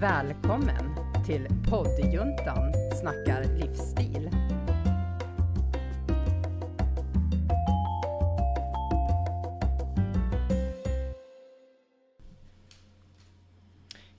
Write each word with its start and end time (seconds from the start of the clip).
Välkommen 0.00 0.94
till 1.26 1.46
poddjuntan 1.70 2.72
snackar 3.00 3.44
livsstil. 3.44 4.30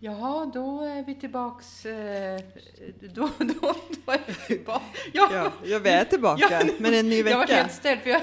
Jaha, 0.07 0.51
då 0.53 0.81
är 0.81 1.03
vi 1.05 1.15
tillbaks. 1.15 1.85
eh, 1.85 2.39
Då, 3.15 3.29
då, 3.39 3.73
då 4.05 4.11
är 4.11 4.19
vi 4.27 4.33
tillbaka. 4.55 4.81
Ja, 5.13 5.29
Ja, 5.33 5.51
ja, 5.65 5.79
vi 5.79 5.89
är 5.89 6.03
tillbaka, 6.05 6.47
Ja, 6.51 6.59
men 6.77 6.93
en 6.93 7.09
ny 7.09 7.17
Jag 7.17 7.23
var 7.23 7.39
vecka. 7.39 7.55
helt 7.55 7.71
ställd, 7.71 7.99
för 8.01 8.09
jag, 8.09 8.21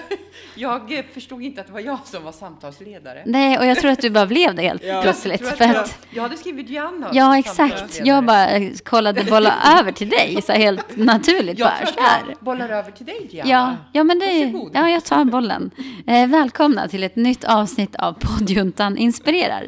jag 0.92 1.04
förstod 1.14 1.42
inte 1.42 1.60
att 1.60 1.66
det 1.66 1.72
var 1.72 1.80
jag 1.80 1.98
som 2.04 2.24
var 2.24 2.32
samtalsledare. 2.32 3.22
Nej, 3.26 3.58
och 3.58 3.66
jag 3.66 3.78
tror 3.78 3.90
att 3.90 4.00
du 4.00 4.10
bara 4.10 4.26
blev 4.26 4.54
det 4.54 4.62
helt 4.62 4.84
Ja. 4.84 5.02
plötsligt. 5.02 5.42
Att 5.46 5.58
För 5.58 5.64
jag, 5.64 5.76
att, 5.76 5.98
jag 6.10 6.22
hade 6.22 6.36
skrivit 6.36 6.70
Joanna 6.70 7.10
ja, 7.12 7.38
exakt. 7.38 8.00
Jag 8.04 8.24
bara 8.24 8.50
eh, 8.50 8.72
kollade 8.84 9.24
bolla 9.24 9.54
över 9.80 9.92
till 9.92 10.08
dig, 10.08 10.38
så 10.42 10.52
helt 10.52 10.96
naturligt. 10.96 11.58
Jag 11.58 11.68
bara, 11.68 11.76
tror 11.78 11.86
så 11.86 11.92
att 12.00 12.06
här. 12.10 12.22
jag 12.28 12.38
bollar 12.38 12.68
över 12.68 12.90
till 12.90 13.06
dig, 13.06 13.28
Gianna. 13.30 13.50
Ja, 13.50 13.76
ja, 13.92 14.04
men 14.04 14.18
det 14.18 14.44
Varsågod. 14.46 14.70
ja, 14.74 14.88
jag 14.90 15.04
tar 15.04 15.24
bollen. 15.24 15.70
Eh, 16.06 16.26
välkomna 16.26 16.88
till 16.88 17.02
ett 17.04 17.16
nytt 17.16 17.44
avsnitt 17.44 17.96
av 17.96 18.12
poddjuntan 18.12 18.96
inspirerar. 18.96 19.62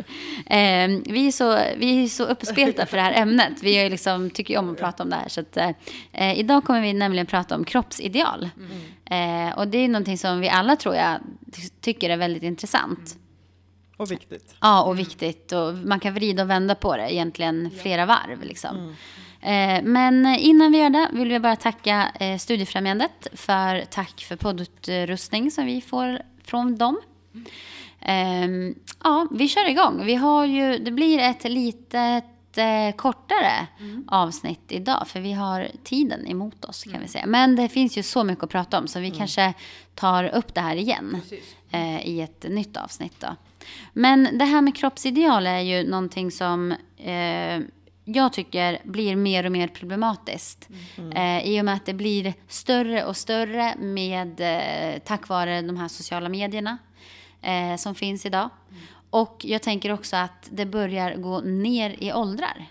Eh, 0.47 0.89
vi, 1.05 1.27
är 1.27 1.33
så, 1.33 1.59
vi 1.77 2.06
är 2.07 2.11
så 2.11 2.25
uppspelta 2.25 2.87
för 2.87 2.97
det 2.97 3.03
här 3.03 3.13
ämnet. 3.23 3.53
Vi 3.63 3.75
är 3.75 3.91
liksom, 3.91 4.31
tycker 4.31 4.55
ju 4.55 4.61
om 4.61 4.71
att 4.71 4.79
prata 4.79 5.03
om 5.03 5.11
det 5.11 5.17
här. 5.17 5.29
Så 5.29 5.41
att, 5.41 5.57
eh, 6.13 6.39
idag 6.39 6.65
kommer 6.65 6.81
vi 6.81 6.93
nämligen 6.93 7.27
prata 7.27 7.55
om 7.55 7.65
kroppsideal. 7.65 8.49
Eh, 9.05 9.59
och 9.59 9.69
det 9.69 9.79
är 9.79 9.89
någonting 9.89 10.19
som 10.19 10.41
vi 10.41 10.49
alla 10.49 10.77
tror 10.77 10.95
jag 10.95 11.19
ty- 11.53 11.69
tycker 11.81 12.11
är 12.11 12.17
väldigt 12.17 12.43
intressant. 12.43 13.17
Och 13.97 14.11
viktigt. 14.11 14.55
Ja, 14.61 14.83
och 14.83 14.99
viktigt. 14.99 15.53
Och 15.53 15.75
man 15.75 16.01
kan 16.01 16.15
vrida 16.15 16.43
och 16.43 16.51
vända 16.51 16.75
på 16.75 16.97
det 16.97 17.15
egentligen 17.15 17.71
flera 17.83 18.07
varv. 18.07 18.43
Liksom. 18.43 18.97
Eh, 19.41 19.83
men 19.83 20.27
innan 20.27 20.73
vi 20.73 20.79
gör 20.79 20.91
det 20.91 21.09
vill 21.13 21.29
vi 21.29 21.39
bara 21.41 21.57
tacka 21.57 22.11
eh, 22.21 22.39
Studiefrämjandet 22.39 23.27
för 23.33 23.85
tack 23.91 24.21
för 24.29 24.37
poddutrustning 24.37 25.51
som 25.51 25.67
vi 25.67 25.81
får 25.81 26.21
från 26.45 26.77
dem. 26.77 27.01
Ehm, 28.09 28.75
ja, 29.05 29.27
vi 29.31 29.49
kör 29.49 29.69
igång. 29.69 30.05
Vi 30.05 30.15
har 30.15 30.45
ju, 30.45 30.79
det 30.79 30.91
blir 30.91 31.19
ett 31.19 31.45
litet 31.45 32.25
eh, 32.59 32.97
kortare 32.97 33.67
avsnitt 34.07 34.61
idag 34.69 35.09
för 35.09 35.21
vi 35.21 35.33
har 35.33 35.69
tiden 35.85 36.27
emot 36.27 36.65
oss 36.65 36.85
kan 36.85 37.01
vi 37.01 37.09
säga. 37.09 37.27
Men 37.27 37.57
det 37.57 37.69
finns 37.69 37.99
ju 37.99 38.03
så 38.03 38.25
mycket 38.25 38.45
att 38.45 38.51
prata 38.51 38.79
om 38.79 38.89
så 38.89 39.01
vi 39.01 39.11
kanske 39.11 39.55
tar 39.95 40.25
upp 40.25 40.55
det 40.55 40.61
här 40.61 40.77
igen 40.77 41.21
eh, 41.71 42.07
i 42.07 42.21
ett 42.21 42.45
nytt 42.49 42.77
avsnitt. 42.77 43.21
Då. 43.21 43.37
Men 43.93 44.39
det 44.39 44.45
här 44.45 44.61
med 44.61 44.77
kroppsideal 44.77 45.47
är 45.47 45.61
ju 45.61 45.89
någonting 45.89 46.31
som 46.31 46.75
eh, 46.97 47.61
jag 48.05 48.33
tycker 48.33 48.79
blir 48.85 49.17
mer 49.17 49.47
och 49.47 49.53
mer 49.53 49.69
problematiskt. 49.69 50.69
Eh, 51.15 51.47
I 51.47 51.61
och 51.61 51.65
med 51.65 51.75
att 51.75 51.87
det 51.87 51.95
blir 51.95 52.35
större 52.49 53.05
och 53.05 53.17
större 53.17 53.75
med, 53.77 54.41
eh, 54.41 54.99
tack 55.05 55.29
vare 55.29 55.63
de 55.63 55.77
här 55.77 55.89
sociala 55.89 56.29
medierna 56.29 56.79
eh, 57.43 57.77
som 57.77 57.95
finns 57.95 58.27
idag. 58.27 58.51
Och 59.11 59.45
jag 59.45 59.63
tänker 59.63 59.93
också 59.93 60.17
att 60.17 60.49
det 60.51 60.67
börjar 60.67 61.15
gå 61.15 61.41
ner 61.41 61.97
i 61.99 62.13
åldrar 62.13 62.67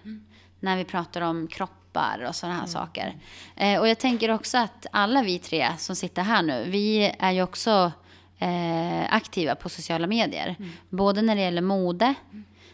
när 0.59 0.77
vi 0.77 0.83
pratar 0.83 1.21
om 1.21 1.47
kroppar 1.47 2.25
och 2.29 2.35
sådana 2.35 2.59
här 2.59 2.67
saker. 2.67 3.15
Eh, 3.55 3.79
och 3.79 3.87
jag 3.87 3.99
tänker 3.99 4.31
också 4.31 4.57
att 4.57 4.85
alla 4.91 5.21
vi 5.21 5.39
tre 5.39 5.71
som 5.77 5.95
sitter 5.95 6.21
här 6.21 6.41
nu, 6.43 6.65
vi 6.69 7.13
är 7.19 7.31
ju 7.31 7.43
också 7.43 7.91
eh, 8.39 9.13
aktiva 9.15 9.55
på 9.55 9.69
sociala 9.69 10.07
medier. 10.07 10.55
Både 10.89 11.21
när 11.21 11.35
det 11.35 11.41
gäller 11.41 11.61
mode, 11.61 12.13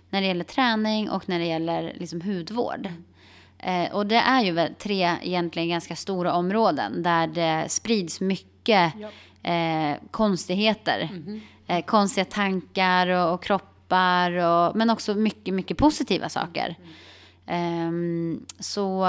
när 0.10 0.22
det 0.22 0.28
gäller 0.28 0.44
träning 0.44 1.10
och 1.10 1.30
när 1.30 1.40
det 1.40 1.46
gäller 1.46 1.94
liksom, 2.00 2.22
hudvård. 2.22 2.90
Eh, 3.60 3.92
och 3.92 4.08
det 4.08 4.16
är 4.16 4.42
ju 4.42 4.74
tre 4.78 5.16
egentligen 5.22 5.70
ganska 5.70 5.96
stora 5.96 6.34
områden 6.34 7.04
där 7.04 7.28
det 7.28 7.70
sprids 7.70 8.22
mycket 8.22 8.94
eh, 9.44 9.94
konstigheter. 10.12 11.10
Eh, 11.72 11.86
konstiga 11.86 12.26
tankar 12.26 13.08
och, 13.08 13.34
och 13.34 13.44
kroppar, 13.44 14.32
och, 14.32 14.76
men 14.76 14.90
också 14.90 15.16
mycket, 15.16 15.54
mycket 15.54 15.78
positiva 15.78 16.30
saker. 16.30 16.76
Ehm, 17.46 18.46
så 18.60 19.08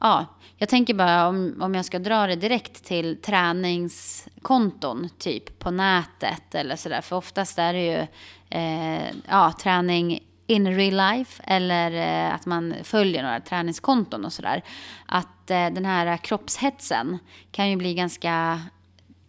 ja, 0.00 0.26
jag 0.56 0.68
tänker 0.68 0.94
bara 0.94 1.28
om, 1.28 1.54
om 1.60 1.74
jag 1.74 1.84
ska 1.84 1.98
dra 1.98 2.26
det 2.26 2.36
direkt 2.36 2.84
till 2.84 3.16
träningskonton, 3.22 5.08
typ 5.18 5.58
på 5.58 5.70
nätet 5.70 6.54
eller 6.54 6.76
sådär. 6.76 7.00
För 7.00 7.16
oftast 7.16 7.58
är 7.58 7.72
det 7.72 7.84
ju 7.84 8.06
eh, 8.50 9.08
ja, 9.28 9.52
träning 9.62 10.20
in 10.46 10.76
real 10.76 11.16
life 11.16 11.42
eller 11.46 11.90
eh, 11.92 12.34
att 12.34 12.46
man 12.46 12.74
följer 12.82 13.22
några 13.22 13.40
träningskonton 13.40 14.24
och 14.24 14.32
sådär. 14.32 14.62
Att 15.06 15.50
eh, 15.50 15.66
den 15.70 15.84
här 15.84 16.16
kroppshetsen 16.16 17.18
kan 17.50 17.70
ju 17.70 17.76
bli 17.76 17.94
ganska 17.94 18.60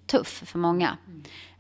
tuff 0.08 0.44
för 0.46 0.60
många. 0.60 0.98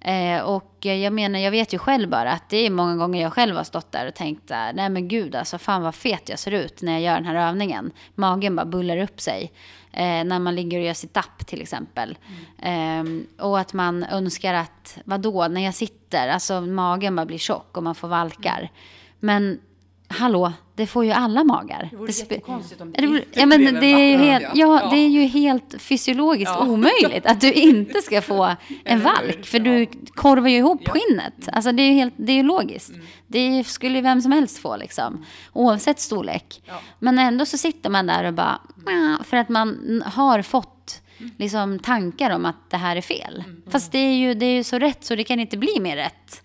Eh, 0.06 0.42
och 0.42 0.78
jag 0.80 1.14
menar, 1.14 1.40
jag 1.40 1.52
vet 1.52 1.74
ju 1.74 1.78
själv 1.78 2.10
bara 2.10 2.32
att 2.32 2.50
det 2.50 2.58
är 2.58 2.70
många 2.70 2.96
gånger 2.96 3.22
jag 3.22 3.34
själv 3.34 3.56
har 3.56 3.64
stått 3.64 3.92
där 3.92 4.08
och 4.08 4.16
tänkt 4.16 4.48
där, 4.48 4.74
nej 4.74 4.90
men 4.90 5.08
gud 5.08 5.36
alltså 5.36 5.58
fan 5.58 5.82
vad 5.82 5.96
fet 5.96 6.30
jag 6.30 6.40
ser 6.40 6.52
ut 6.52 6.82
när 6.82 6.92
jag 6.92 7.02
gör 7.02 7.16
den 7.16 7.26
här 7.26 7.50
övningen. 7.50 7.92
Magen 8.16 8.56
bara 8.56 8.66
bullar 8.66 8.98
upp 8.98 9.22
sig. 9.22 9.52
Eh, 9.92 10.24
när 10.24 10.40
man 10.40 10.56
ligger 10.56 10.80
och 10.80 10.86
gör 10.86 10.94
sitt 10.94 11.18
upp 11.18 11.48
till 11.48 11.62
exempel. 11.62 12.18
Eh, 12.62 13.04
och 13.46 13.60
att 13.60 13.74
man 13.74 14.04
önskar 14.04 14.54
att, 14.54 14.98
vadå, 15.06 15.48
när 15.48 15.62
jag 15.62 15.74
sitter, 15.74 16.28
alltså 16.28 16.62
magen 16.62 17.16
bara 17.16 17.26
blir 17.26 17.38
tjock 17.38 17.78
och 17.78 17.84
man 17.84 17.96
får 17.96 18.08
valkar. 18.08 18.72
Men 19.20 19.60
hallå, 20.08 20.54
det 20.76 20.88
får 20.88 21.06
ju 21.06 21.12
alla 21.12 21.44
magar. 21.44 21.88
Det 21.92 21.98
vore 21.98 22.08
Det 22.12 22.20
jättekonstigt 22.20 22.82
om 22.82 22.92
det 22.92 23.02
Ja, 23.02 23.08
inte 23.08 23.40
ja, 23.40 23.46
men 23.46 23.64
det 23.74 23.86
är 23.86 24.12
ju 24.12 24.18
helt, 24.18 24.46
ja, 24.54 24.88
det 24.92 24.98
är 24.98 25.08
ju 25.08 25.22
helt 25.26 25.76
fysiologiskt 25.82 26.54
Ja. 26.60 26.66
omöjligt 26.66 27.26
att 27.26 27.42
du 27.42 27.52
inte 27.54 28.02
ska 28.02 28.22
få 28.22 28.56
en 28.84 29.02
valk. 29.02 29.46
För 29.46 29.60
du 29.60 29.86
korvar 30.16 30.48
ju 30.48 30.58
ihop 30.58 30.88
skinnet. 30.90 31.50
Alltså 31.52 31.72
det 31.72 31.82
är 31.84 31.88
ju, 31.88 31.94
helt, 31.94 32.14
det 32.18 32.32
är 32.40 32.44
logiskt. 32.44 32.92
Det 33.28 33.64
skulle 33.64 33.96
ju 33.96 34.02
vem 34.02 34.22
som 34.22 34.32
helst 34.32 34.58
få 34.58 34.78
liksom. 34.78 35.26
Oavsett 35.54 36.00
storlek. 36.00 36.62
Ja. 36.66 36.74
Men 37.00 37.20
ändå 37.20 37.46
så 37.46 37.58
sitter 37.58 37.90
man 37.90 38.06
där 38.08 38.24
och 38.24 38.34
bara, 38.34 38.60
för 39.24 39.38
att 39.38 39.50
man 39.50 40.04
har 40.06 40.42
fått 40.42 41.02
liksom 41.38 41.80
tankar 41.80 42.32
om 42.32 42.46
att 42.46 42.70
det 42.70 42.78
här 42.78 42.96
är 42.96 43.02
fel. 43.02 43.44
Fast 43.70 43.92
det 43.92 43.98
är, 44.00 44.14
ju, 44.16 44.34
det 44.34 44.46
är 44.46 44.54
ju 44.56 44.64
så 44.64 44.80
rätt 44.80 45.04
så 45.06 45.16
det 45.16 45.24
kan 45.24 45.40
inte 45.40 45.58
bli 45.58 45.80
mer 45.80 45.96
rätt. 45.96 46.44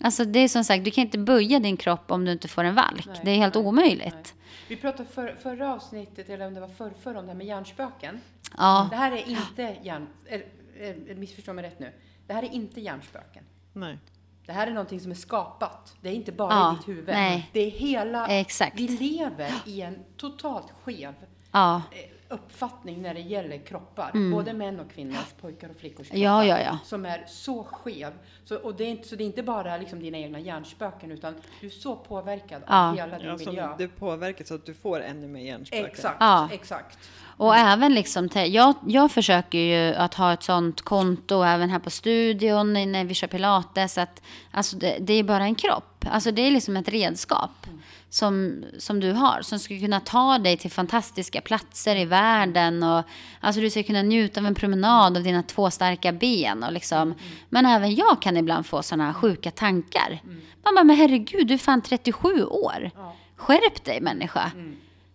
Alltså 0.00 0.24
det 0.24 0.38
är 0.38 0.48
som 0.48 0.64
sagt, 0.64 0.84
du 0.84 0.90
kan 0.90 1.04
inte 1.04 1.18
böja 1.18 1.58
din 1.58 1.76
kropp 1.76 2.10
om 2.10 2.24
du 2.24 2.32
inte 2.32 2.48
får 2.48 2.64
en 2.64 2.74
valk. 2.74 3.06
Nej, 3.06 3.20
det 3.24 3.30
är 3.30 3.36
helt 3.36 3.54
nej, 3.54 3.64
omöjligt. 3.64 4.34
Vi 4.68 4.76
pratade 4.76 5.08
för, 5.08 5.36
förra 5.42 5.74
avsnittet, 5.74 6.28
eller 6.28 6.46
om 6.46 6.54
det 6.54 6.60
var 6.60 6.68
förr, 6.68 6.92
förr 7.02 7.14
om 7.14 7.22
det 7.26 7.30
här 7.32 7.38
med 7.38 7.46
hjärnspöken. 7.46 8.20
Ja. 8.56 8.86
Det 8.90 8.96
här 8.96 9.12
är 9.12 9.28
inte 9.28 9.76
hjärn... 9.82 10.06
Eller, 10.26 11.14
missförstå 11.14 11.52
mig 11.52 11.64
rätt 11.64 11.78
nu. 11.78 11.92
Det 12.26 12.32
här 12.32 12.42
är 12.42 12.48
inte 12.52 12.80
hjärnspöken. 12.80 13.44
Nej. 13.72 13.98
Det 14.46 14.52
här 14.52 14.66
är 14.66 14.70
någonting 14.70 15.00
som 15.00 15.10
är 15.10 15.14
skapat. 15.14 15.96
Det 16.00 16.08
är 16.08 16.12
inte 16.12 16.32
bara 16.32 16.52
Ja, 16.54 16.72
i 16.72 16.76
ditt 16.76 16.88
huvud. 16.88 17.08
nej. 17.14 17.50
Det 17.52 17.60
är 17.60 17.70
hela... 17.70 18.26
Exakt. 18.28 18.80
Vi 18.80 18.88
lever 18.88 19.52
i 19.66 19.80
en 19.80 19.98
totalt 20.16 20.72
skev 20.84 21.14
Ja. 21.52 21.76
eh, 21.76 21.98
uppfattning 22.28 23.02
när 23.02 23.14
det 23.14 23.20
gäller 23.20 23.58
kroppar. 23.58 24.30
Både 24.32 24.52
män 24.52 24.80
och 24.80 24.90
kvinnors, 24.90 25.32
pojkar 25.40 25.68
och 25.68 25.76
flickors 25.76 26.08
kroppar. 26.08 26.16
Mm. 26.18 26.24
Ja, 26.26 26.44
ja, 26.44 26.60
ja. 26.60 26.78
Som 26.84 27.06
är 27.06 27.24
så 27.26 27.64
skev. 27.64 28.12
Så, 28.44 28.56
och 28.56 28.74
det 28.74 28.84
är 28.84 28.88
inte, 28.88 29.08
så 29.08 29.16
det 29.16 29.24
är 29.24 29.26
inte 29.26 29.42
bara 29.42 29.76
liksom 29.76 30.00
dina 30.00 30.18
egna 30.18 30.40
hjärnspöken 30.40 31.10
utan 31.12 31.34
du 31.60 31.66
är 31.66 31.70
så 31.70 31.96
påverkad 31.96 32.62
Ja. 32.66 32.88
av 32.88 32.96
hela 32.96 33.18
din 33.18 33.36
miljö. 33.46 33.74
det 33.78 33.88
påverkar 33.88 34.44
så 34.44 34.54
att 34.54 34.66
du 34.66 34.74
får 34.74 35.00
ännu 35.00 35.28
mer 35.28 35.40
hjärnspöken. 35.44 35.86
Exakt, 35.86 36.16
Ja. 36.20 36.48
exakt. 36.52 36.98
Och 37.38 37.56
även 37.56 37.94
liksom, 37.94 38.28
jag, 38.34 38.74
jag 38.86 39.10
försöker 39.10 39.58
ju 39.58 39.94
att 39.94 40.14
ha 40.14 40.32
ett 40.32 40.42
sånt 40.42 40.82
konto 40.82 41.42
även 41.42 41.70
här 41.70 41.78
på 41.78 41.90
studion 41.90 42.72
när 42.72 43.04
vi 43.04 43.14
kör 43.14 43.26
pilates. 43.26 43.98
Att, 43.98 44.22
alltså 44.50 44.76
det, 44.76 44.96
det 45.00 45.12
är 45.12 45.22
bara 45.22 45.44
en 45.44 45.54
kropp. 45.54 46.04
Alltså 46.10 46.30
det 46.30 46.42
är 46.42 46.50
liksom 46.50 46.76
ett 46.76 46.88
redskap 46.88 47.66
som, 48.10 48.64
som 48.78 49.00
du 49.00 49.12
har. 49.12 49.42
Som 49.42 49.58
skulle 49.58 49.80
kunna 49.80 50.00
ta 50.00 50.38
dig 50.38 50.56
till 50.56 50.70
fantastiska 50.70 51.40
platser 51.40 51.96
i 51.96 52.04
världen. 52.04 52.82
Och, 52.82 53.04
alltså 53.40 53.60
du 53.60 53.70
ska 53.70 53.82
kunna 53.82 54.02
njuta 54.02 54.40
av 54.40 54.46
en 54.46 54.54
promenad 54.54 55.16
av 55.16 55.22
dina 55.22 55.42
två 55.42 55.70
starka 55.70 56.12
ben. 56.12 56.64
Och 56.64 56.72
liksom. 56.72 57.14
Men 57.48 57.66
även 57.66 57.94
jag 57.94 58.22
kan 58.22 58.36
ibland 58.36 58.66
få 58.66 58.82
sådana 58.82 59.06
här 59.06 59.12
sjuka 59.12 59.50
tankar. 59.50 60.20
Man 60.64 60.74
bara, 60.74 60.84
men 60.84 60.96
herregud, 60.96 61.46
du 61.46 61.54
är 61.54 61.58
fan 61.58 61.82
37 61.82 62.44
år. 62.44 62.90
Ja. 62.94 63.14
Skärp 63.36 63.84
dig 63.84 64.00
människa. 64.00 64.52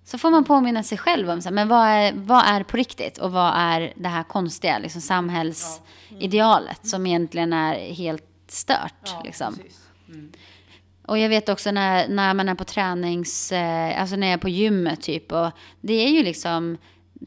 Så 0.06 0.18
får 0.18 0.32
man 0.32 0.44
påminna 0.44 0.84
sig 0.84 0.98
själv 0.98 1.30
om 1.30 1.42
så 1.42 1.50
här, 1.50 1.54
men 1.54 1.68
vad, 1.68 1.88
är, 1.88 2.14
vad 2.16 2.46
är 2.46 2.64
på 2.64 2.78
riktigt 2.78 3.18
och 3.18 3.32
vad 3.32 3.54
är 3.56 3.94
det 3.96 4.10
här 4.10 4.24
konstiga 4.24 4.80
liksom, 4.80 5.02
samhällsidealet 5.02 6.88
som 6.88 7.08
egentligen 7.08 7.54
är 7.54 7.94
helt 7.94 8.26
stört. 8.48 9.06
Ja, 9.06 9.22
liksom. 9.26 9.60
Mm. 10.10 10.32
Och 11.06 11.18
jag 11.18 11.30
vet 11.30 11.50
också 11.50 11.72
när, 11.72 12.08
när 12.08 12.34
man 12.34 12.50
är 12.50 12.56
på 12.56 12.64
tränings, 12.64 13.52
eh, 13.52 14.02
alltså 14.02 14.16
när 14.16 14.28
jag 14.28 14.34
är 14.34 14.42
på 14.42 14.50
gymmet 14.50 15.02
typ. 15.02 15.32
Och 15.32 15.52
det 15.82 15.94
är 15.94 16.10
ju 16.10 16.24
liksom, 16.24 16.78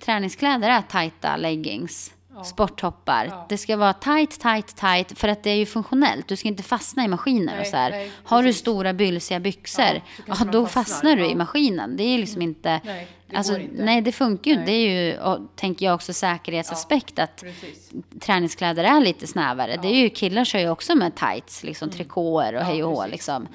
träningskläder 0.00 0.68
är 0.68 0.82
tajta 0.82 1.36
leggings. 1.36 2.12
Sporttoppar. 2.44 3.26
Ja. 3.30 3.46
Det 3.48 3.58
ska 3.58 3.76
vara 3.76 3.92
tight, 3.92 4.40
tight, 4.40 4.76
tight 4.76 5.18
för 5.18 5.28
att 5.28 5.42
det 5.42 5.50
är 5.50 5.54
ju 5.56 5.66
funktionellt. 5.66 6.28
Du 6.28 6.36
ska 6.36 6.48
inte 6.48 6.62
fastna 6.62 7.04
i 7.04 7.08
maskiner 7.08 7.52
och 7.52 7.58
Nej, 7.58 7.70
så 7.70 7.76
här. 7.76 7.90
nej, 7.90 8.10
Har 8.24 8.42
du 8.42 8.52
stora 8.52 8.92
bylsiga 8.92 9.40
byxor, 9.40 9.84
Ja, 10.26 10.34
ja, 10.38 10.44
då 10.52 10.66
fastnar, 10.66 11.16
du 11.16 11.26
i 11.26 11.30
ja. 11.30 11.36
maskinen. 11.36 11.96
Det 11.96 12.02
är 12.02 12.08
ju 12.08 12.18
liksom 12.18 12.42
inte... 12.42 12.80
Nej, 12.84 13.08
det 13.30 13.36
alltså, 13.36 13.58
inte. 13.58 13.84
nej, 13.84 14.00
det 14.00 14.12
funkar 14.12 14.50
ju 14.50 14.54
inte. 14.56 14.66
Det 14.66 14.72
är 14.76 14.90
ju, 15.12 15.18
och, 15.18 15.38
tänker 15.56 15.86
jag 15.86 15.94
också, 15.94 16.12
säkerhetsaspekt 16.12 17.18
att 17.18 17.36
Precis. 17.40 17.90
träningskläder 18.20 18.84
är 18.84 19.00
lite 19.00 19.26
snävare. 19.26 19.76
Det 19.82 19.88
är 19.88 19.94
ju 20.00 20.10
killar 20.10 20.44
kör 20.44 20.58
ju 20.58 20.68
också 20.70 20.94
med 20.94 21.14
tights, 21.14 21.62
liksom 21.64 21.90
trikåer 21.90 22.54
och 22.54 22.60
Mm. 22.60 22.68
Ja, 22.68 22.72
hej 22.74 22.84
och 22.84 22.90
hå 22.90 22.96
precis. 23.02 23.28
Mm. 23.28 23.42
liksom. 23.42 23.48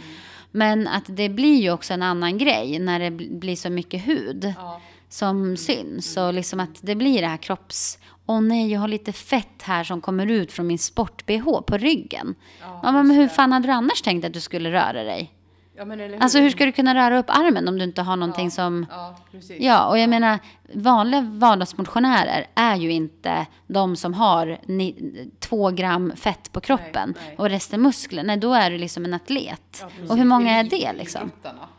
Men 0.51 0.87
att 0.87 1.03
det 1.07 1.29
blir 1.29 1.61
ju 1.61 1.71
också 1.71 1.93
en 1.93 2.01
annan 2.03 2.37
grej 2.37 2.79
när 2.79 2.99
det 2.99 3.09
bl- 3.09 3.39
blir 3.39 3.55
så 3.55 3.69
mycket 3.69 4.07
hud 4.07 4.53
Ja. 4.57 4.81
som 5.09 5.57
syns. 5.57 6.17
Och 6.17 6.33
liksom 6.33 6.59
att 6.59 6.79
det 6.81 6.95
blir 6.95 7.21
det 7.21 7.27
här 7.27 7.37
kropps... 7.37 7.97
Åh 8.31 8.41
nej, 8.41 8.71
jag 8.71 8.79
har 8.79 8.87
lite 8.87 9.13
fett 9.13 9.61
här 9.63 9.83
som 9.83 10.01
kommer 10.01 10.27
ut 10.27 10.51
från 10.51 10.67
min 10.67 10.77
sport-bh 10.77 11.61
på 11.61 11.77
ryggen. 11.77 12.35
Ja, 12.61 12.79
Ja, 12.83 12.91
men 12.91 13.11
hur 13.11 13.27
fan 13.27 13.51
hade 13.51 13.67
du 13.67 13.71
annars 13.71 14.01
tänkt 14.01 14.25
att 14.25 14.33
du 14.33 14.39
skulle 14.39 14.71
röra 14.71 15.03
dig? 15.03 15.33
Ja, 15.75 15.93
eller 15.93 16.09
hur? 16.09 16.23
Alltså 16.23 16.39
hur 16.39 16.49
ska 16.49 16.65
du 16.65 16.71
kunna 16.71 16.95
röra 16.95 17.19
upp 17.19 17.29
armen 17.29 17.67
om 17.67 17.77
du 17.77 17.83
inte 17.83 18.01
har 18.01 18.15
någonting 18.15 18.45
ja. 18.45 18.51
som... 18.51 18.85
Ja, 18.89 19.15
precis. 19.31 19.57
Ja, 19.59 19.85
och 19.85 19.99
jag 19.99 20.09
menar, 20.09 20.39
vanliga 20.73 21.21
vardagsmotionärer 21.21 22.45
är 22.55 22.75
ju 22.75 22.91
inte 22.91 23.45
de 23.67 23.95
som 23.95 24.13
har 24.13 24.57
ni, 24.65 24.95
två 25.39 25.71
gram 25.71 26.13
fett 26.15 26.51
på 26.51 26.61
kroppen 26.61 27.13
Nej, 27.15 27.25
nej. 27.27 27.35
och 27.37 27.49
resten 27.49 27.81
muskler. 27.81 28.23
Nej, 28.23 28.37
då 28.37 28.53
är 28.53 28.71
du 28.71 28.77
liksom 28.77 29.05
en 29.05 29.13
atlet. 29.13 29.85
Och 30.09 30.17
hur 30.17 30.25
många 30.25 30.51
är 30.51 30.63
det 30.63 30.93
liksom? 30.93 31.31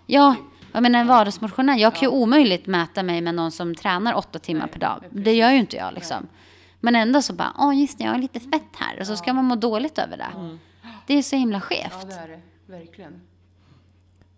Ja, 0.06 0.34
jag 0.72 0.82
menar 0.82 0.98
en 1.00 1.06
vardagsmotionär. 1.06 1.78
Jag 1.78 1.94
kan 1.94 2.02
ju 2.02 2.08
omöjligt 2.08 2.66
mäta 2.66 3.02
mig 3.02 3.20
med 3.20 3.34
någon 3.34 3.52
som 3.52 3.74
tränar 3.74 4.14
åtta 4.14 4.38
timmar 4.38 4.66
per 4.66 4.78
dag. 4.78 5.04
Det 5.10 5.32
gör 5.34 5.50
ju 5.50 5.58
inte 5.58 5.76
jag 5.76 5.94
liksom. 5.94 6.28
Men 6.80 6.96
ändå 6.96 7.22
så 7.22 7.32
bara, 7.32 7.52
åh 7.58 7.80
just 7.80 7.98
det, 7.98 8.04
jag 8.04 8.10
har 8.10 8.18
lite 8.18 8.40
fett 8.40 8.62
här. 8.76 9.00
Och 9.00 9.06
så 9.06 9.16
ska 9.16 9.32
man 9.32 9.44
må 9.44 9.56
dåligt 9.56 9.98
över 9.98 10.16
det. 10.16 10.58
Det 11.06 11.14
är 11.14 11.22
så 11.22 11.36
himla 11.36 11.56
Ja, 11.56 11.60
skevt. 11.60 12.08
det 12.08 12.14
är 12.14 12.28
det. 12.28 12.40
Verkligen. 12.66 13.20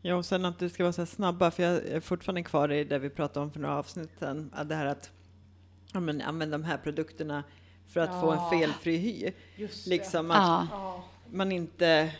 Ja, 0.02 0.14
och 0.14 0.25
sen 0.26 0.44
att 0.44 0.58
det 0.58 0.70
ska 0.70 0.82
vara 0.82 0.92
så 0.92 1.00
här 1.00 1.06
snabba, 1.06 1.50
för 1.50 1.62
jag 1.62 1.72
är 1.86 2.00
fortfarande 2.00 2.42
kvar 2.42 2.72
i 2.72 2.84
det 2.84 2.98
vi 2.98 3.10
pratade 3.10 3.46
om 3.46 3.52
för 3.52 3.60
några 3.60 3.78
avsnitt 3.78 4.10
sedan. 4.19 4.50
att 4.54 4.69
Det 4.69 4.75
här 4.75 4.86
att 4.86 5.10
ja, 5.92 6.00
men, 6.00 6.22
använd 6.22 6.52
de 6.52 6.64
här 6.64 6.76
produkterna 6.76 7.44
för 7.92 8.00
att 8.00 8.20
få 8.20 8.31
en 8.32 8.38
Ja. 8.38 8.50
felfri 8.50 8.96
hy. 8.96 9.31
Just 9.56 9.84
det. 9.84 9.90
Liksom 9.90 10.31
att 10.31 10.36
Ja, 10.36 10.66
Ja. 10.70 11.04
man 11.32 11.52
inte... 11.52 12.10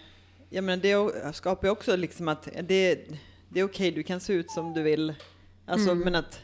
Jag 0.51 0.65
menar, 0.65 0.83
det 0.83 1.33
skapar 1.37 1.67
ju 1.69 1.73
också 1.73 1.97
liksom 1.97 2.29
att 2.29 2.49
det, 2.63 3.09
det 3.55 3.61
är 3.61 3.65
okej, 3.65 3.91
du 3.91 4.03
kan 4.03 4.21
se 4.21 4.33
ut 4.33 4.51
som 4.51 4.73
du 4.75 4.83
vill. 4.83 5.15
Alltså, 5.67 5.95
men 5.95 6.15
att... 6.15 6.41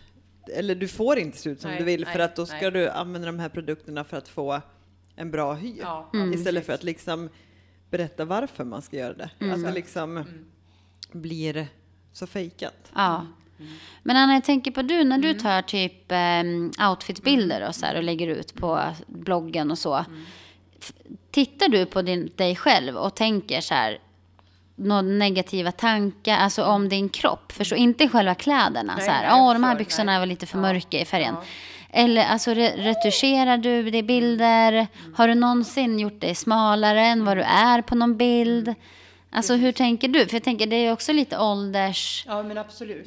Eller 0.57 0.75
du 0.75 0.89
får 0.89 1.19
inte 1.19 1.39
se 1.39 1.51
ut 1.51 1.61
som 1.61 1.71
Nej, 1.71 1.79
du 1.79 1.85
vill 1.85 2.07
för 2.07 2.19
nej, 2.19 2.23
att 2.25 2.37
då 2.37 2.47
ska 2.47 2.57
nej. 2.61 2.71
du 2.71 2.89
använda 2.91 3.27
de 3.27 3.39
här 3.39 3.49
produkterna 3.49 4.05
för 4.05 4.17
att 4.17 4.29
få 4.29 4.61
en 5.17 5.31
bra 5.31 5.55
hy. 5.55 5.75
Ja, 5.81 6.11
Mm. 6.15 6.33
Istället 6.33 6.67
för 6.67 6.73
att 6.73 6.83
liksom 6.83 7.29
berätta 7.91 8.25
varför 8.25 8.65
man 8.65 8.83
ska 8.83 8.97
göra 8.97 9.13
det. 9.15 9.31
Att 9.53 9.63
det 9.63 9.73
liksom 9.73 10.17
Mm. 10.17 10.45
blir 11.13 11.67
så 12.13 12.27
fejkat. 12.27 12.93
ja. 12.95 13.27
Men 14.03 14.17
Anna, 14.17 14.35
jag 14.35 14.45
tänker 14.45 14.71
på 14.71 14.83
du, 14.83 15.05
när 15.05 15.19
du 15.19 15.35
tar 15.35 15.63
typ 15.63 16.13
eh, 16.13 16.89
outfitbilder 16.91 17.69
och 17.69 17.75
så 17.75 17.87
här 17.87 17.97
och 17.97 18.03
lägger 18.03 18.27
ut 18.29 18.55
på 18.55 18.81
bloggen 19.07 19.71
och 19.71 19.79
så. 19.79 20.05
Tittar 21.31 21.69
du 21.69 21.87
på 21.87 22.03
din, 22.03 22.31
dig 22.37 22.57
själv 22.57 22.97
och 22.97 23.15
tänker 23.17 23.61
så 23.61 23.75
här, 23.75 23.99
några 24.81 25.03
negativa 25.03 25.73
tankar, 25.73 26.37
alltså 26.37 26.65
om 26.65 26.89
din 26.89 27.09
kropp. 27.09 27.53
Förstå, 27.53 27.77
inte 27.77 28.09
själva 28.09 28.35
kläderna. 28.35 28.95
Nej, 28.97 29.05
så 29.05 29.11
här, 29.11 29.41
åh, 29.41 29.53
de 29.53 29.65
här 29.65 29.77
byxorna 29.77 30.13
nej. 30.13 30.19
var 30.19 30.27
lite 30.27 30.47
för 30.47 30.59
mörka 30.59 31.01
i 31.01 31.05
färgen. 31.05 31.35
ja. 31.41 31.45
Eller 31.93 32.25
alltså 32.25 32.51
re- 32.51 32.77
retuscherar 32.77 33.57
du 33.59 33.91
det 33.91 34.03
bilder? 34.03 34.87
Har 35.17 35.29
du 35.29 35.35
någonsin 35.35 35.99
gjort 35.99 36.21
dig 36.21 36.35
smalare 36.35 37.01
än 37.07 37.25
vad 37.25 37.37
du 37.37 37.43
är 37.43 37.83
på 37.83 37.95
någon 37.95 38.17
bild? 38.17 38.75
Alltså 39.33 39.55
hur 39.55 39.73
tänker 39.73 40.09
du? 40.09 40.27
För 40.27 40.35
jag 40.35 40.43
tänker 40.43 40.67
det 40.67 40.77
är 40.77 40.93
också 40.93 41.13
lite 41.13 41.39
ålders... 41.39 42.25
Ja, 42.29 42.43
men 42.43 42.59
absolut. 42.59 43.07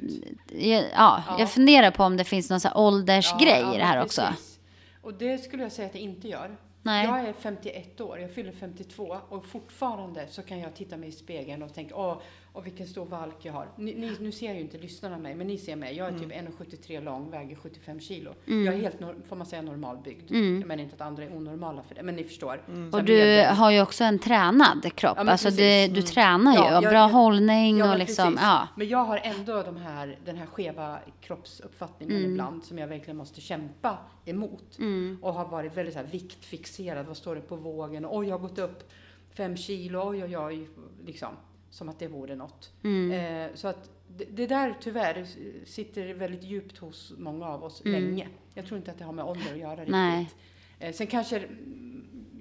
Ja, 0.52 0.82
ja, 0.96 1.24
Ja. 1.28 1.36
jag 1.40 1.52
funderar 1.52 1.92
på 1.92 2.04
om 2.04 2.18
det 2.18 2.24
finns 2.24 2.50
någon 2.50 2.60
så 2.60 2.70
åldersgrej 2.76 3.60
Ja, 3.62 3.76
i 3.76 3.78
det 3.78 3.84
här 3.84 4.02
också. 4.02 4.22
precis. 4.22 4.60
Och 5.02 5.14
det 5.14 5.38
skulle 5.44 5.64
jag 5.64 5.72
säga 5.72 5.86
att 5.86 5.94
det 5.94 6.00
inte 6.00 6.28
gör. 6.28 6.56
Nej. 6.86 7.06
Jag 7.06 7.20
är 7.20 7.34
51 7.34 8.02
år, 8.02 8.20
jag 8.20 8.32
fyller 8.32 8.52
52 8.52 9.18
och 9.30 9.46
fortfarande 9.46 10.28
så 10.28 10.42
kan 10.42 10.60
jag 10.60 10.76
titta 10.76 10.98
mig 10.98 11.10
i 11.10 11.12
spegeln 11.12 11.64
och 11.64 11.74
tänka 11.74 11.96
åh, 11.96 12.18
åh 12.54 12.64
vilken 12.64 12.88
stor 12.88 13.06
valk 13.06 13.36
jag 13.42 13.54
har. 13.54 13.68
Ni, 13.78 13.94
ni, 13.96 14.12
nu 14.20 14.32
ser 14.32 14.54
ju 14.54 14.60
inte 14.60 14.78
lyssnarna 14.78 15.18
mig, 15.18 15.36
men 15.36 15.48
ni 15.48 15.58
ser 15.58 15.76
mig. 15.76 15.96
Jag 15.98 16.08
är 16.08 16.20
typ 16.20 16.32
1,73 16.32 17.04
lång, 17.04 17.32
väger 17.32 17.56
75 17.56 18.00
kilo. 18.00 18.34
Jag 18.46 18.58
är 18.68 18.72
helt, 18.78 18.96
får 19.30 19.36
man 19.36 19.46
säga, 19.48 19.62
normalbyggd. 19.62 20.32
Mm. 20.32 20.60
Jag 20.60 20.68
menar 20.68 20.84
inte 20.84 20.96
att 20.96 21.02
andra 21.02 21.24
är 21.24 21.36
onormala 21.38 21.84
för 21.84 21.96
det, 21.96 22.04
men 22.04 22.16
ni 22.16 22.24
förstår. 22.24 22.62
Så 22.92 22.98
Och 22.98 23.04
du 23.04 23.14
medel. 23.14 23.56
har 23.56 23.72
ju 23.72 23.82
också 23.82 24.04
en 24.04 24.20
tränad 24.20 24.96
kropp. 24.96 25.18
Ja, 25.18 25.32
alltså 25.32 25.50
det, 25.50 25.88
du 25.88 26.02
tränar 26.02 26.52
ju 26.54 26.58
Ja, 26.58 26.78
och 26.78 26.84
bra 26.84 26.92
jag- 26.94 27.10
hållning 27.10 27.78
Ja, 27.78 27.92
och 27.94 28.00
liksom, 28.00 28.26
precis. 28.26 28.42
ja. 28.42 28.68
Men 28.76 28.88
jag 28.88 29.04
har 29.06 29.18
ändå 29.24 29.64
de 29.64 29.78
här, 29.78 30.18
den 30.26 30.36
här 30.38 30.46
skeva 30.46 31.00
kroppsuppfattningen 31.22 32.18
Mm. 32.18 32.32
ibland 32.32 32.64
som 32.64 32.78
jag 32.78 32.88
verkligen 32.88 33.18
måste 33.18 33.42
kämpa 33.42 33.98
emot. 34.26 34.78
Mm. 34.80 35.18
Och 35.22 35.34
har 35.34 35.46
varit 35.46 35.78
väldigt 35.78 35.94
så 35.94 36.00
här 36.00 36.08
viktfixerad. 36.08 37.06
Vad 37.06 37.18
står 37.18 37.36
det 37.36 37.42
på 37.42 37.56
vågen? 37.56 38.06
Oj, 38.10 38.28
jag 38.28 38.38
har 38.40 38.48
gått 38.48 38.60
upp 38.60 38.92
fem 39.38 39.58
kilo. 39.58 40.10
Oj, 40.10 40.24
oj, 40.24 40.38
oj. 40.38 40.68
Liksom. 41.06 41.30
Som 41.74 41.90
att 41.90 42.00
det 42.00 42.08
vore 42.08 42.36
något. 42.36 42.72
Mm. 42.84 43.12
Eh, 43.12 43.56
så 43.56 43.68
att 43.68 43.90
det, 44.08 44.26
det 44.26 44.48
där 44.48 44.76
tyvärr 44.80 45.26
sitter 45.66 46.14
väldigt 46.14 46.44
djupt 46.44 46.78
hos 46.78 47.14
många 47.18 47.46
av 47.48 47.64
oss 47.64 47.82
Mm. 47.86 48.02
länge. 48.04 48.28
Jag 48.54 48.66
tror 48.66 48.78
inte 48.78 48.92
att 48.92 48.98
det 48.98 49.06
har 49.06 49.14
med 49.14 49.26
ålder 49.26 49.52
att 49.54 49.58
göra 49.60 49.84
Nej. 49.88 50.20
riktigt. 50.20 50.38
Eh, 50.80 50.94
sen 50.94 51.08
kanske 51.08 51.44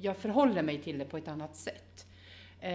jag 0.00 0.16
förhåller 0.16 0.62
mig 0.62 0.82
till 0.82 0.98
det 0.98 1.04
på 1.04 1.16
ett 1.16 1.28
annat 1.28 1.56
sätt. 1.56 2.06
Eh, 2.60 2.72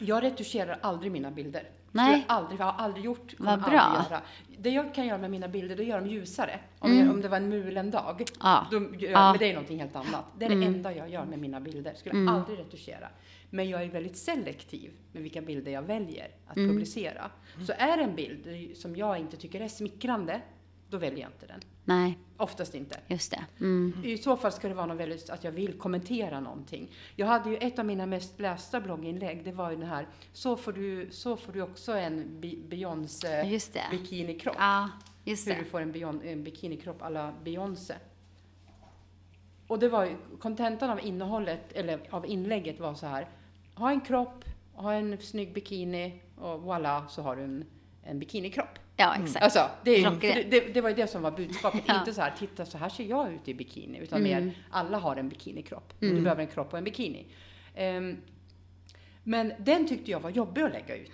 jag 0.00 0.22
retuscherar 0.22 0.78
aldrig 0.82 1.12
mina 1.12 1.30
bilder. 1.30 1.68
Nej. 1.92 2.12
Jag, 2.12 2.36
aldrig, 2.36 2.60
jag 2.60 2.64
har 2.64 2.84
aldrig 2.84 3.04
gjort. 3.04 3.36
kommer 3.36 3.50
Vad 3.50 3.64
aldrig 3.64 3.80
bra. 3.80 4.06
Göra. 4.10 4.22
Det 4.58 4.70
jag 4.70 4.94
kan 4.94 5.06
göra 5.06 5.18
med 5.18 5.30
mina 5.30 5.48
bilder, 5.48 5.76
det 5.76 5.84
göra 5.84 6.00
dem 6.00 6.08
ljusare. 6.10 6.60
Om, 6.78 6.90
Mm. 6.92 7.06
jag, 7.06 7.14
om 7.14 7.20
det 7.20 7.28
var 7.28 7.36
en 7.36 7.48
mulen 7.48 7.90
dag. 7.90 8.24
Ja. 8.40 8.66
Då, 8.70 8.76
gör- 8.76 9.10
Ja. 9.10 9.30
Men 9.30 9.38
det 9.38 9.50
är 9.50 9.54
någonting 9.54 9.78
helt 9.80 9.96
annat. 9.96 10.24
Det 10.38 10.44
är 10.44 10.48
det 10.48 10.54
Mm. 10.54 10.74
enda 10.74 10.92
jag 10.94 11.08
gör 11.10 11.24
med 11.24 11.38
mina 11.38 11.60
bilder. 11.60 11.94
Skulle 11.94 12.14
Mm. 12.14 12.34
aldrig 12.34 12.58
retuschera. 12.58 13.08
Men 13.54 13.68
jag 13.68 13.82
är 13.82 13.88
väldigt 13.88 14.16
selektiv 14.16 14.90
med 15.12 15.22
vilka 15.22 15.40
bilder 15.42 15.72
jag 15.72 15.82
väljer 15.82 16.28
att 16.46 16.56
Mm. 16.56 16.68
publicera. 16.70 17.30
Så 17.66 17.72
är 17.78 17.96
det 17.96 18.02
en 18.02 18.14
bild 18.16 18.76
som 18.76 18.96
jag 18.96 19.18
inte 19.18 19.36
tycker 19.36 19.60
är 19.60 19.68
smickrande, 19.68 20.40
då 20.88 20.96
väljer 20.98 21.20
jag 21.20 21.28
inte 21.30 21.46
den. 21.46 21.60
Nej, 21.84 22.18
Oftast 22.36 22.74
inte. 22.74 22.96
just 23.06 23.30
det. 23.30 23.44
Mm. 23.60 23.92
I 24.04 24.18
så 24.18 24.36
fall 24.36 24.52
ska 24.52 24.68
det 24.68 24.74
vara 24.74 24.86
något 24.86 24.96
väldigt, 24.96 25.30
att 25.30 25.44
jag 25.44 25.52
vill 25.52 25.72
kommentera 25.78 26.40
någonting. 26.40 26.90
Jag 27.16 27.26
hade 27.26 27.50
ju 27.50 27.56
ett 27.56 27.78
av 27.78 27.84
mina 27.86 28.06
mest 28.06 28.40
lästa 28.40 28.80
blogginlägg, 28.80 29.44
det 29.44 29.52
var 29.52 29.70
ju 29.70 29.76
den 29.76 29.86
här, 29.88 30.06
så 30.32 30.56
får 30.56 30.72
du, 30.72 31.08
så 31.10 31.36
får 31.36 31.52
du 31.52 31.62
också 31.62 31.92
en 31.92 32.40
Beyoncé 32.68 33.60
bikinikropp. 33.90 34.56
Ja, 34.58 34.90
just 35.24 35.46
Hur 35.46 35.52
det. 35.54 35.58
du 35.58 35.64
får 35.64 35.80
en, 35.80 35.92
Beyon, 35.92 36.22
en 36.22 36.44
bikinikropp 36.44 37.02
alla 37.02 37.34
Beyoncé. 37.44 37.94
Och 39.66 39.78
det 39.78 39.88
var 39.88 40.04
ju, 40.04 40.16
kontentan 40.38 40.90
av 40.90 41.00
innehållet, 41.06 41.72
eller 41.72 42.00
av 42.10 42.26
inlägget 42.26 42.80
var 42.80 42.94
så 42.94 43.06
här, 43.06 43.28
ha 43.74 43.90
en 43.90 44.00
kropp, 44.00 44.44
ha 44.72 44.92
en 44.92 45.18
snygg 45.20 45.52
bikini 45.54 46.20
och 46.36 46.60
voilà 46.60 47.06
så 47.08 47.22
har 47.22 47.36
du 47.36 47.42
en, 47.42 47.64
en 48.02 48.18
bikinikropp. 48.18 48.78
Ja, 48.96 49.16
exakt. 49.22 49.44
Alltså, 49.44 49.70
det, 49.84 49.90
är, 49.90 50.10
det, 50.20 50.42
det, 50.42 50.60
det 50.74 50.80
var 50.80 50.88
ju 50.88 50.94
det 50.96 51.06
som 51.06 51.22
var 51.22 51.30
budskapet. 51.30 51.82
Ja. 51.86 51.98
Inte 51.98 52.12
så 52.14 52.20
här, 52.20 52.34
titta 52.38 52.66
så 52.66 52.78
här 52.78 52.88
ser 52.88 53.04
jag 53.04 53.32
ut 53.32 53.48
i 53.48 53.54
bikini. 53.54 53.98
Utan 53.98 54.18
Mm. 54.26 54.44
mer, 54.44 54.54
alla 54.70 54.98
har 54.98 55.16
en 55.16 55.28
bikinikropp. 55.28 56.02
Mm. 56.02 56.14
Du 56.16 56.20
behöver 56.22 56.42
en 56.42 56.48
kropp 56.48 56.72
och 56.72 56.78
en 56.78 56.84
bikini. 56.84 57.26
Ehm, 57.74 58.16
men 59.22 59.52
den 59.58 59.88
tyckte 59.88 60.10
jag 60.10 60.20
var 60.20 60.30
jobbig 60.30 60.62
att 60.62 60.72
lägga 60.72 60.96
ut. 60.96 61.10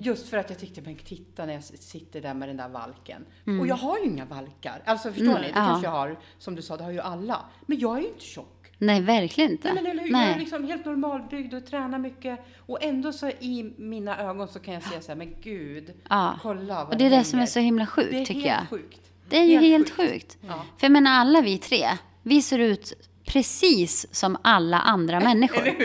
Just 0.00 0.28
för 0.28 0.36
att 0.36 0.50
jag 0.50 0.58
tyckte, 0.58 0.82
men 0.82 0.96
titta 0.96 1.46
när 1.46 1.52
jag 1.52 1.64
sitter 1.64 2.20
där 2.20 2.34
med 2.34 2.48
den 2.48 2.56
där 2.56 2.68
valken. 2.68 3.26
Och 3.60 3.66
jag 3.66 3.74
har 3.74 3.98
ju 3.98 4.04
inga 4.04 4.24
valkar. 4.24 4.82
Alltså 4.84 5.08
förstår 5.12 5.26
Mm, 5.30 5.40
ni? 5.42 5.46
Det 5.46 5.58
ja. 5.58 5.66
kanske 5.66 5.86
jag 5.86 5.90
har, 5.92 6.18
som 6.38 6.54
du 6.54 6.62
sa, 6.62 6.76
det 6.76 6.84
har 6.84 6.90
ju 6.90 7.00
alla. 7.00 7.44
Men 7.66 7.78
jag 7.78 7.96
är 7.98 8.00
ju 8.02 8.08
inte 8.08 8.24
tjock. 8.24 8.59
Nej, 8.82 9.00
verkligen 9.00 9.50
inte. 9.50 9.72
Nej, 9.72 9.82
men 9.82 9.90
eller 9.92 10.02
hur? 10.02 10.10
Jag 10.10 10.22
är 10.22 10.26
Nej. 10.26 10.38
liksom 10.38 10.64
helt 10.64 10.84
normalbyggd 10.84 11.54
och 11.54 11.66
tränar 11.66 11.98
mycket. 11.98 12.38
Och 12.66 12.82
ändå 12.84 13.12
så 13.12 13.28
i 13.28 13.72
mina 13.76 14.18
ögon 14.18 14.48
så 14.48 14.58
kan 14.58 14.74
jag 14.74 14.82
säga 14.82 15.00
så 15.00 15.08
här, 15.08 15.16
men 15.16 15.34
gud, 15.42 15.92
Ja. 16.08 16.38
kolla 16.42 16.74
vad 16.74 16.88
Och 16.88 16.96
det 16.96 17.04
är 17.06 17.10
det 17.10 17.24
som 17.24 17.40
är 17.40 17.46
så 17.46 17.58
himla 17.60 17.84
Det 17.84 17.90
sjukt, 17.90 18.12
är 18.14 18.24
tycker 18.24 18.40
helt 18.50 18.60
jag. 18.70 18.78
sjukt. 18.80 19.00
Det 19.28 19.36
är 19.36 19.44
ju 19.44 19.58
helt, 19.58 19.64
Helt 19.66 19.90
sjukt. 20.10 20.38
Ja. 20.48 20.54
För 20.78 20.84
jag 20.86 20.92
menar, 20.92 21.10
alla 21.10 21.40
vi 21.40 21.58
tre, 21.58 21.86
vi 22.22 22.42
ser 22.42 22.58
ut 22.58 22.92
precis 23.26 24.14
som 24.14 24.36
alla 24.42 24.78
andra 24.78 25.20
människor. 25.30 25.64
Helt 25.64 25.80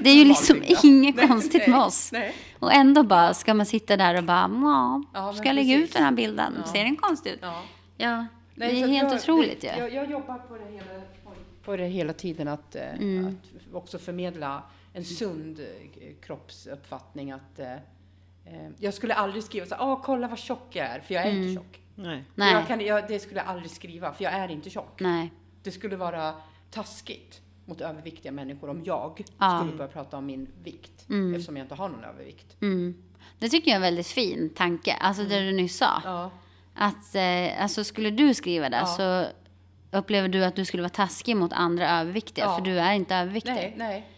Det 0.00 0.10
är 0.10 0.14
ju 0.14 0.24
liksom 0.24 0.62
inget 0.84 1.16
Nej, 1.16 1.28
konstigt 1.28 1.60
nej, 1.66 1.70
med 1.70 1.80
oss. 1.80 2.12
Nej. 2.12 2.34
Och 2.58 2.72
ändå 2.72 3.02
bara 3.02 3.34
ska 3.34 3.54
man 3.54 3.66
sitta 3.66 3.96
där 3.96 4.14
och 4.16 4.24
bara, 4.24 4.50
ja, 5.14 5.32
ska 5.32 5.46
jag 5.48 5.54
lägga 5.54 5.76
ut 5.76 5.92
den 5.92 6.02
här 6.04 6.12
bilden? 6.12 6.54
Ja. 6.66 6.72
Ser 6.72 6.84
den 6.84 6.96
konstig 6.96 7.30
ut? 7.30 7.38
Ja. 7.42 7.62
Ja, 7.96 8.26
Nej, 8.54 8.74
det 8.74 8.80
är 8.82 8.86
helt 8.88 9.12
jag, 9.12 9.20
otroligt 9.20 9.60
det, 9.60 9.66
ju. 9.76 9.78
jag, 9.82 9.94
jag 9.94 10.10
jobbar 10.10 10.38
på 10.38 10.54
det 10.56 10.72
hela, 10.72 11.00
på 11.64 11.76
det 11.76 11.86
hela 11.86 12.12
tiden 12.12 12.48
att, 12.48 12.74
eh, 12.76 12.94
Mm. 12.94 13.26
att 13.26 13.74
också 13.74 13.98
förmedla 13.98 14.62
en 14.92 15.04
sund 15.04 15.60
eh, 15.60 16.14
kroppsuppfattning. 16.22 17.32
Att, 17.32 17.58
eh, 17.58 17.72
eh, 18.44 18.68
jag 18.78 18.94
skulle 18.94 19.14
aldrig 19.14 19.44
skriva 19.44 19.66
så 19.66 19.76
åh 19.80 20.00
kolla 20.04 20.28
vad 20.28 20.38
tjock 20.38 20.66
jag 20.76 20.86
är, 20.86 21.00
för 21.00 21.14
jag 21.14 21.24
är 21.26 21.30
Mm. 21.30 21.42
inte 21.42 21.54
tjock. 21.62 21.80
Nej. 21.94 22.24
Nej, 22.34 22.52
Jag 22.52 22.66
kan, 22.66 22.80
jag, 22.80 23.08
det 23.08 23.18
skulle 23.20 23.40
jag 23.40 23.46
aldrig 23.48 23.70
skriva, 23.70 24.12
för 24.12 24.24
jag 24.24 24.32
är 24.32 24.48
inte 24.50 24.70
tjock. 24.70 25.00
nej. 25.00 25.32
det 25.62 25.70
skulle 25.70 25.96
vara 25.96 26.34
taskigt 26.70 27.40
mot 27.66 27.80
överviktiga 27.80 28.32
människor 28.32 28.70
om 28.70 28.82
jag 28.84 29.22
Ja. 29.38 29.60
skulle 29.60 29.76
börja 29.78 29.90
prata 29.90 30.16
om 30.16 30.26
min 30.26 30.48
vikt. 30.64 31.08
Mm. 31.08 31.34
Eftersom 31.34 31.56
jag 31.56 31.64
inte 31.64 31.74
har 31.74 31.88
någon 31.88 32.04
övervikt. 32.04 32.56
Mm. 32.62 33.02
Det 33.38 33.48
tycker 33.48 33.68
jag 33.70 33.72
är 33.72 33.76
en 33.76 33.82
väldigt 33.82 34.06
fin 34.06 34.50
tanke, 34.54 34.92
alltså 34.92 35.24
det 35.24 35.40
du 35.40 35.52
nyss 35.52 35.76
sa. 35.76 36.02
Ja. 36.04 36.30
Att, 36.74 37.14
eh, 37.14 37.62
alltså 37.62 37.84
skulle 37.84 38.10
du 38.10 38.34
skriva 38.34 38.68
det 38.68 38.76
Ja. 38.76 38.86
så 38.86 39.26
upplever 39.94 40.28
du 40.28 40.44
att 40.44 40.56
du 40.56 40.64
skulle 40.64 40.82
vara 40.82 40.90
taskig 40.90 41.36
mot 41.36 41.52
andra 41.52 41.90
överviktiga, 42.00 42.44
Ja. 42.44 42.56
för 42.56 42.64
du 42.64 42.78
är 42.78 42.92
inte 42.92 43.14
överviktig. 43.16 43.52
Nej, 43.54 43.74
nej. 43.76 44.08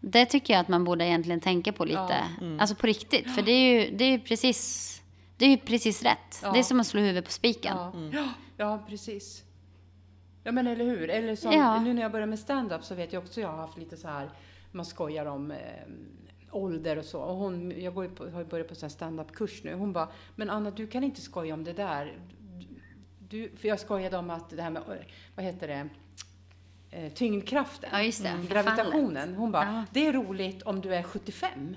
Det 0.00 0.26
tycker 0.26 0.54
jag 0.54 0.60
att 0.60 0.68
man 0.68 0.84
borde 0.84 1.04
egentligen 1.04 1.40
tänka 1.40 1.72
på 1.72 1.84
lite. 1.84 2.24
Alltså 2.58 2.74
på 2.76 2.86
riktigt, 2.86 3.34
för 3.34 3.42
det 3.42 3.50
är 3.52 3.72
ju, 3.84 3.96
det 3.96 4.04
är 4.04 4.10
ju 4.10 4.20
precis, 4.20 5.02
det 5.36 5.44
är 5.44 5.50
ju 5.50 5.56
precis 5.56 6.02
rätt. 6.02 6.40
Ja. 6.42 6.52
Det 6.52 6.58
är 6.58 6.62
som 6.62 6.80
att 6.80 6.86
slå 6.86 7.00
huvudet 7.00 7.24
på 7.24 7.30
spiken. 7.30 7.76
Ja. 7.76 7.92
Ja, 8.12 8.28
ja, 8.56 8.84
precis. 8.88 9.42
Ja, 10.44 10.52
men 10.52 10.66
eller 10.66 10.84
hur? 10.84 11.10
Eller 11.10 11.36
som, 11.36 11.52
Ja. 11.52 11.80
nu 11.80 11.94
när 11.94 12.02
jag 12.02 12.12
börjar 12.12 12.26
med 12.26 12.38
stand-up 12.38 12.84
så 12.84 12.94
vet 12.94 13.12
jag 13.12 13.22
också 13.22 13.40
jag 13.40 13.48
har 13.48 13.56
haft 13.56 13.78
lite 13.78 13.96
så 13.96 14.08
här, 14.08 14.30
man 14.72 14.84
skojar 14.84 15.26
om 15.26 15.50
eh, 15.50 15.58
ålder 16.50 16.98
och 16.98 17.04
så. 17.04 17.20
Och 17.20 17.36
hon, 17.36 17.80
jag 17.82 17.94
går 17.94 18.04
ju 18.04 18.10
på, 18.10 18.30
har 18.30 18.40
ju 18.40 18.46
börjat 18.46 18.68
på 18.68 18.74
här 18.82 18.88
stand-up-kurs 18.88 19.64
nu. 19.64 19.74
Hon 19.74 19.92
bara, 19.92 20.08
men 20.36 20.50
Anna 20.50 20.70
du 20.70 20.86
kan 20.86 21.04
inte 21.04 21.20
skoja 21.20 21.54
om 21.54 21.64
det 21.64 21.72
där. 21.72 22.18
Du, 23.28 23.52
för 23.60 23.68
jag 23.68 23.80
skojade 23.80 24.16
om 24.16 24.30
att 24.30 24.50
det 24.50 24.62
här 24.62 24.70
med, 24.70 24.82
vad 25.34 25.44
heter 25.46 25.68
det, 25.68 25.88
eh, 26.90 27.12
tyngdkraften. 27.12 27.88
Ja, 27.92 28.02
just 28.02 28.22
det. 28.22 28.28
Mm. 28.28 28.46
Gravitationen. 28.46 29.34
Hon 29.34 29.52
bara, 29.52 29.64
Ja. 29.64 29.84
det 29.92 30.06
är 30.06 30.12
roligt 30.12 30.62
om 30.62 30.80
du 30.80 30.94
är 30.94 31.02
75. 31.02 31.76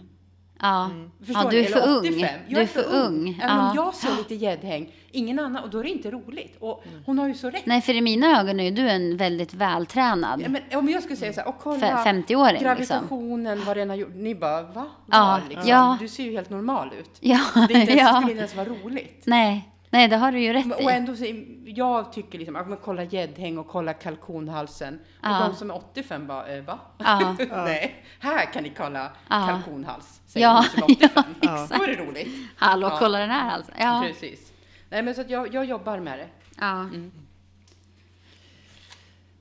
Ja, 0.61 0.89
Förstår 1.19 1.43
ja 1.43 1.49
du 1.49 1.59
är 1.59 1.63
för 1.63 1.79
Eller 1.79 1.87
ung. 1.89 1.99
85. 1.99 2.39
Du 2.47 2.53
Jag 2.53 2.61
är 2.63 2.67
för 2.67 2.85
ung. 2.93 3.29
Även 3.43 3.55
Ja. 3.57 3.69
om 3.69 3.75
jag 3.75 3.95
ser 3.95 4.15
lite 4.17 4.35
gäddhäng, 4.35 4.91
ingen 5.11 5.39
annan, 5.39 5.63
och 5.63 5.69
då 5.69 5.79
är 5.79 5.83
det 5.83 5.89
inte 5.89 6.11
roligt. 6.11 6.55
Och 6.59 6.83
hon 7.05 7.19
har 7.19 7.27
ju 7.27 7.33
så 7.33 7.49
rätt. 7.49 7.65
Nej, 7.65 7.81
för 7.81 7.93
i 7.93 8.01
mina 8.01 8.39
ögon 8.39 8.59
är 8.59 8.71
du 8.71 8.89
en 8.89 9.17
väldigt 9.17 9.53
vältränad 9.53 10.41
Ja, 10.41 10.49
men 10.49 10.79
om 10.79 10.89
jag 10.89 11.03
skulle 11.03 11.15
säga 11.17 11.33
så 11.33 11.39
här, 11.41 11.47
och 11.47 11.59
kolla 11.59 12.03
50-åring. 12.05 12.53
Liksom. 12.53 12.63
gravitationen, 12.63 13.61
vad 13.65 13.77
den 13.77 13.89
har 13.89 13.95
gjort. 13.97 14.13
Ni 14.15 14.35
bara, 14.35 14.61
va? 14.63 14.85
Ja, 15.11 15.19
Var, 15.41 15.49
liksom? 15.49 15.69
ja. 15.69 15.97
Du 16.01 16.07
ser 16.07 16.23
ju 16.23 16.31
helt 16.31 16.49
normal 16.49 16.91
ut. 16.99 17.11
Ja, 17.19 17.39
Det, 17.67 17.73
är 17.73 17.81
inte 17.81 17.93
ens, 17.93 18.01
ja. 18.11 18.15
skulle 18.15 18.31
inte 18.31 18.39
ens 18.39 18.55
vara 18.55 18.69
roligt. 18.69 19.21
Nej, 19.25 19.69
nej, 19.89 20.07
det 20.07 20.15
har 20.17 20.31
du 20.31 20.39
ju 20.39 20.53
rätt 20.53 20.65
Men- 20.65 20.79
i. 20.79 20.85
Och 20.85 20.91
ändå 20.91 21.15
så, 21.15 21.25
jag 21.65 22.13
tycker 22.13 22.37
liksom, 22.37 22.55
att 22.55 22.67
man 22.69 22.77
kollar 22.77 23.03
gäddhäng 23.03 23.57
och 23.57 23.67
kolla 23.67 23.93
kalkonhalsen. 23.93 24.93
Och 24.95 24.99
Ja. 25.21 25.39
de 25.47 25.55
som 25.55 25.69
är 25.71 25.75
85 25.75 26.27
bara, 26.27 26.47
eh, 26.47 26.63
va? 26.63 26.79
Ja. 26.97 27.35
Nej, 27.49 28.05
här 28.19 28.53
kan 28.53 28.63
ni 28.63 28.69
kolla 28.77 29.11
Ja. 29.29 29.45
kalkonhals. 29.47 30.21
Säger 30.25 30.45
Ja, 30.47 30.65
de 30.75 30.79
som 30.81 30.83
är 30.89 30.95
85. 30.95 31.23
ja, 31.41 31.67
Då 31.77 31.83
är 31.83 31.87
det 31.87 31.95
roligt. 32.05 32.27
Hallå, 32.55 32.87
Ja. 32.87 32.95
kolla 32.99 33.19
den 33.19 33.29
här 33.29 33.51
alltså. 33.55 33.71
Ja. 33.79 34.03
Precis. 34.07 34.53
Nej 34.89 35.03
men 35.03 35.15
så 35.15 35.21
att 35.21 35.29
jag, 35.29 35.53
jag 35.53 35.65
jobbar 35.65 35.99
med 35.99 36.19
det. 36.19 36.27
ja. 36.59 36.71
Mm. 36.79 37.11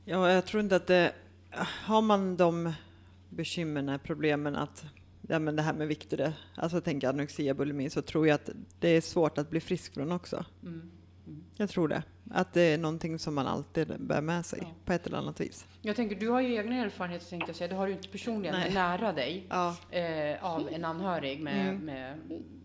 Ja, 0.05 0.31
jag 0.33 0.47
tror 0.47 0.63
inte 0.63 0.77
att 0.77 0.87
det... 0.87 1.13
Har 1.85 2.03
man 2.03 2.37
de 2.37 2.73
bekymren, 3.29 3.99
problemen 4.05 4.57
att 4.57 4.85
ja, 5.29 5.39
men 5.39 5.57
det 5.57 5.63
här 5.63 5.73
med 5.73 5.89
vikt 5.89 6.13
och 6.13 6.19
det, 6.19 6.33
alltså 6.55 6.81
tänker 6.81 7.09
anorexia, 7.09 7.55
bulimi, 7.55 7.91
så 7.91 8.03
tror 8.03 8.27
jag 8.29 8.35
att 8.35 8.51
det 8.81 8.89
är 8.89 9.01
svårt 9.01 9.39
att 9.39 9.51
bli 9.51 9.61
frisk 9.61 9.95
från 9.95 10.13
också. 10.13 10.45
Mm. 10.63 10.91
Jag 11.57 11.71
tror 11.71 11.89
det. 11.89 12.03
Att 12.31 12.53
det 12.53 12.61
är 12.63 12.79
någonting 12.79 13.19
som 13.19 13.35
man 13.35 13.47
alltid 13.47 13.95
bär 14.01 14.21
med 14.21 14.47
sig 14.47 14.59
Ja. 14.63 14.69
på 14.85 14.93
ett 14.93 15.07
eller 15.07 15.19
annat 15.19 15.41
vis. 15.41 15.67
Jag 15.83 15.97
tänker, 15.97 16.17
du 16.17 16.29
har 16.29 16.41
ju 16.41 16.55
egna 16.55 16.77
erfarenheter 16.77 17.27
tänkte 17.27 17.49
jag 17.49 17.57
säga. 17.57 17.69
Det 17.69 17.75
har 17.75 17.87
du 17.87 17.93
inte 17.93 18.09
personligen, 18.09 18.55
Nej. 18.55 18.65
men 18.65 18.75
nära 18.75 19.13
dig. 19.13 19.47
Ja. 19.49 19.77
Eh, 19.91 20.45
av 20.45 20.69
en 20.73 20.85
anhörig 20.85 21.41
med, 21.41 21.69
Mm. 21.69 21.85
med 21.85 22.19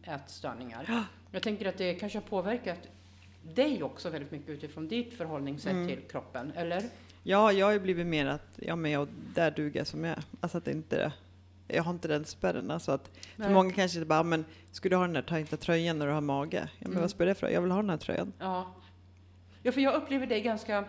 ätstörningar. 0.04 1.06
Jag 1.32 1.42
tänker 1.44 1.66
att 1.66 1.78
det 1.78 1.94
kanske 1.94 2.18
har 2.20 2.24
påverkat 2.24 2.78
dig 3.56 3.84
också 3.84 4.10
väldigt 4.10 4.32
mycket 4.32 4.50
utifrån 4.50 4.88
ditt 4.88 5.14
förhållningssätt 5.14 5.72
Mm. 5.72 5.88
till 5.88 6.00
kroppen, 6.12 6.52
eller? 6.56 6.84
Ja, 7.24 7.52
jag 7.52 7.66
har 7.66 7.74
ju 7.74 7.80
blivit 7.80 8.08
mer 8.08 8.26
att 8.26 8.48
ja, 8.56 8.76
men 8.76 8.92
jag, 8.92 9.08
där 9.36 9.52
duger 9.52 9.80
jag 9.80 9.88
som 9.88 10.04
jag 10.04 10.18
är. 10.18 10.24
Alltså 10.40 10.58
att 10.58 10.66
det 10.66 10.72
inte, 10.72 11.14
jag 11.68 11.84
har 11.84 11.92
inte 11.92 12.08
den 12.08 12.26
spärren. 12.26 12.72
Alltså 12.72 12.92
att, 12.92 13.08
för 13.36 13.42
Nej. 13.44 13.54
många 13.54 13.72
kanske 13.72 14.06
bara, 14.06 14.24
men 14.24 14.46
skulle 14.72 14.94
du 14.96 14.98
ha 14.98 15.04
den 15.06 15.14
där 15.14 15.22
tajta 15.22 15.58
tröjan 15.58 16.00
när 16.00 16.08
du 16.08 16.14
har 16.14 16.22
mage? 16.22 16.58
Ja, 16.62 16.70
men 16.80 16.92
Mm. 16.92 17.02
vad 17.02 17.10
spelar 17.12 17.30
det 17.30 17.36
för? 17.40 17.50
Jag 17.50 17.62
vill 17.62 17.72
ha 17.72 17.82
den 17.82 17.90
här 17.90 17.98
tröjan. 17.98 18.34
Ja. 18.40 18.76
Ja, 19.64 19.72
för 19.72 19.82
jag 19.82 19.94
upplever 19.96 20.28
dig 20.28 20.42
ganska... 20.42 20.86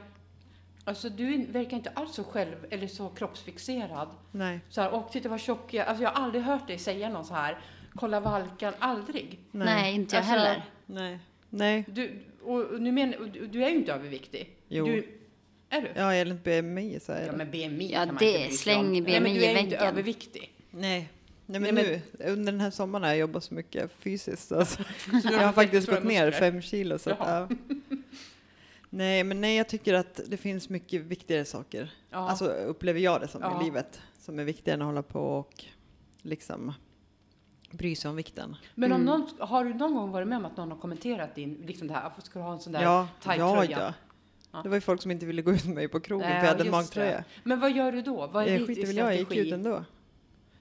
Alltså 0.85 1.09
du 1.09 1.45
verkar 1.47 1.77
inte 1.77 1.91
alls 1.91 2.15
så 2.15 2.25
själv, 2.25 2.55
eller 2.71 2.87
så 2.87 3.09
kroppsfixerad. 3.09 4.09
Nej, 4.31 4.61
Så 4.69 4.81
här, 4.81 4.91
och 4.91 5.13
titta 5.13 5.29
vad 5.29 5.41
tjock 5.41 5.75
jag 5.75 5.87
Alltså 5.87 6.03
jag 6.03 6.11
har 6.11 6.23
aldrig 6.25 6.43
hört 6.45 6.67
dig 6.67 6.79
säga 6.79 7.09
någon 7.09 7.25
så 7.25 7.35
här, 7.35 7.59
kolla 7.95 8.21
valkan, 8.21 8.73
aldrig. 8.79 9.39
nej, 9.51 9.67
Nej. 9.67 9.95
inte 9.95 10.17
jag 10.17 10.21
Alltså, 10.21 10.35
heller. 10.39 10.65
nej, 10.87 11.19
nej. 11.51 11.85
Du, 11.89 12.23
och, 12.43 12.81
nu 12.83 12.93
men, 12.93 13.11
du, 13.33 13.47
du 13.47 13.65
är 13.65 13.69
ju 13.71 13.77
inte 13.77 13.93
överviktig. 13.93 14.57
Jo. 14.69 14.85
Du, 14.87 15.19
är 15.71 15.81
du? 15.81 15.89
Ja, 15.97 16.15
enligt 16.15 16.45
BMI 16.45 17.01
så 17.01 17.13
är 17.13 17.27
Ja, 17.27 17.33
det. 17.33 17.37
men 17.39 17.51
BMI 17.51 17.93
Ja, 17.93 17.99
kan 17.99 18.07
man 18.09 18.17
det- 18.17 18.27
inte 18.27 18.39
bry 18.39 18.49
sig 18.49 18.57
släng 18.59 18.81
om. 18.81 18.93
Nej, 18.93 19.03
BMI 19.03 19.21
men 19.21 19.35
du 19.35 19.45
är 19.45 19.51
i 19.51 19.53
ju 19.55 19.59
inte 19.61 19.77
överviktig. 19.77 20.54
Nej. 20.77 21.11
Nej 21.47 21.61
men 21.61 21.75
Nej, 21.75 22.03
nu, 22.19 22.27
under 22.33 22.53
den 22.53 22.61
här 22.61 22.71
sommaren 22.71 23.03
har 23.03 23.11
jag 23.11 23.19
jobbat 23.19 23.45
så 23.45 23.55
mycket 23.55 23.91
fysiskt. 23.99 24.53
Alltså. 24.53 24.83
jag 25.25 25.39
har 25.39 25.53
faktiskt 25.53 25.89
gått 25.91 26.05
ner 26.05 26.31
fem 26.31 26.63
kilo. 26.63 26.99
Så 26.99 27.11
att, 27.11 27.19
ja. 27.21 27.49
Nej, 28.91 29.25
men 29.25 29.41
nej, 29.41 29.57
jag 29.57 29.69
tycker 29.69 29.95
att 29.95 30.21
det 30.27 30.37
finns 30.37 30.69
mycket 30.69 31.03
viktigare 31.03 31.45
saker. 31.45 31.91
Ja. 32.11 32.19
Alltså 32.31 32.45
upplever 32.47 33.01
jag 33.01 33.21
det 33.21 33.29
som 33.29 33.41
Ja. 33.43 33.61
i 33.61 33.65
livet. 33.65 34.01
Som 34.19 34.39
är 34.39 34.45
viktigare 34.45 34.75
än 34.77 34.83
att 34.83 34.87
hålla 34.87 35.03
på 35.03 35.21
och 35.21 35.65
liksom 36.23 36.73
bry 37.71 37.97
sig 37.97 38.09
om 38.09 38.17
vikten. 38.17 38.57
Men 38.75 38.93
om 38.93 39.01
Mm. 39.03 39.07
någon, 39.21 39.49
har 39.49 39.65
du 39.65 39.75
någon 39.75 39.95
gång 39.95 40.11
varit 40.11 40.29
med 40.29 40.39
om 40.39 40.45
att 40.45 40.57
någon 40.57 40.71
har 40.71 40.79
kommenterat 40.79 41.35
din, 41.35 41.55
liksom 41.67 41.89
det 41.89 41.95
här, 41.95 42.03
"Varför 42.03 42.23
ska 42.23 42.39
du 42.39 42.45
ha 42.45 42.53
en 42.53 42.61
sån 42.61 42.73
där 42.73 42.83
Ja, 42.83 43.09
tajt 43.23 43.39
ja, 43.39 43.65
ja. 43.65 43.95
Ja. 44.53 44.61
Det 44.63 44.69
var 44.69 44.77
ju 44.77 44.81
folk 44.81 45.03
som 45.03 45.11
inte 45.11 45.27
ville 45.27 45.43
gå 45.43 45.53
ut 45.53 45.65
med 45.65 45.75
mig 45.75 45.89
på 45.89 46.01
krogen 46.01 46.29
Nej, 46.29 46.41
för 46.41 46.47
jag 46.47 46.53
hade 46.53 46.65
en 46.65 46.71
magtröja. 46.71 47.25
Men 47.45 47.61
vad 47.61 47.73
gör 47.73 47.93
du 47.93 48.03
då? 48.03 48.27
Vad 48.27 48.45
är 48.49 48.59
Jag 48.59 48.67
skiter 48.67 48.87
väl 48.87 48.97
jag 48.97 49.07
jag 49.07 49.19
gick 49.19 49.33
ut 49.37 49.53
ändå. 49.53 49.85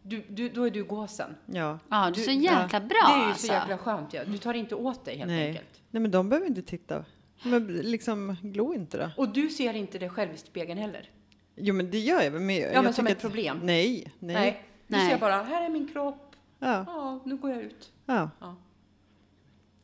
Du, 0.04 0.24
du, 0.30 0.50
då 0.50 0.64
är 0.64 0.72
du 0.72 0.84
gåsen. 0.84 1.36
Ja. 1.46 1.80
Ja, 1.90 2.12
du 2.16 2.22
är 2.22 2.26
så 2.26 2.32
jäkla 2.32 2.80
bra 2.80 3.00
det 3.08 3.14
är 3.14 3.18
ju 3.18 3.24
alltså. 3.26 3.48
så 3.48 3.54
jäkla 3.54 3.78
skönt. 3.78 4.14
Ja. 4.14 4.26
Du 4.26 4.38
tar 4.38 4.54
inte 4.54 4.76
åt 4.76 5.06
dig 5.06 5.18
helt 5.18 5.32
Nej. 5.32 5.48
enkelt. 5.48 5.82
Nej, 5.92 6.02
men 6.02 6.12
de 6.12 6.30
behöver 6.30 6.48
inte 6.48 6.62
titta. 6.62 7.06
Men 7.44 7.68
liksom, 7.68 8.36
glo 8.42 8.74
inte 8.74 8.98
då. 8.98 9.10
Och 9.18 9.30
du 9.30 9.50
ser 9.50 9.74
inte 9.74 10.00
dig 10.00 10.10
själv 10.10 10.34
i 10.34 10.38
spegeln 10.38 10.80
heller? 10.80 11.10
Jo, 11.56 11.74
men 11.76 11.92
det 11.92 12.00
gör 12.00 12.22
jag 12.22 12.32
väl. 12.32 12.42
Men 12.42 12.56
jag, 12.56 12.70
Ja, 12.70 12.74
jag 12.74 12.84
men 12.84 12.94
som 12.94 13.08
ett 13.08 13.22
problem? 13.22 13.60
Nej, 13.64 14.14
nej. 14.20 14.64
Du 14.88 14.98
Nej. 14.98 15.10
ser 15.12 15.18
bara, 15.18 15.44
här 15.44 15.66
är 15.66 15.70
min 15.70 15.88
kropp. 15.94 16.36
Ja, 16.60 16.84
Ja, 16.88 17.20
nu 17.26 17.36
går 17.38 17.52
jag 17.52 17.62
ut. 17.62 17.92
ja. 18.06 18.30
Ja. 18.40 18.56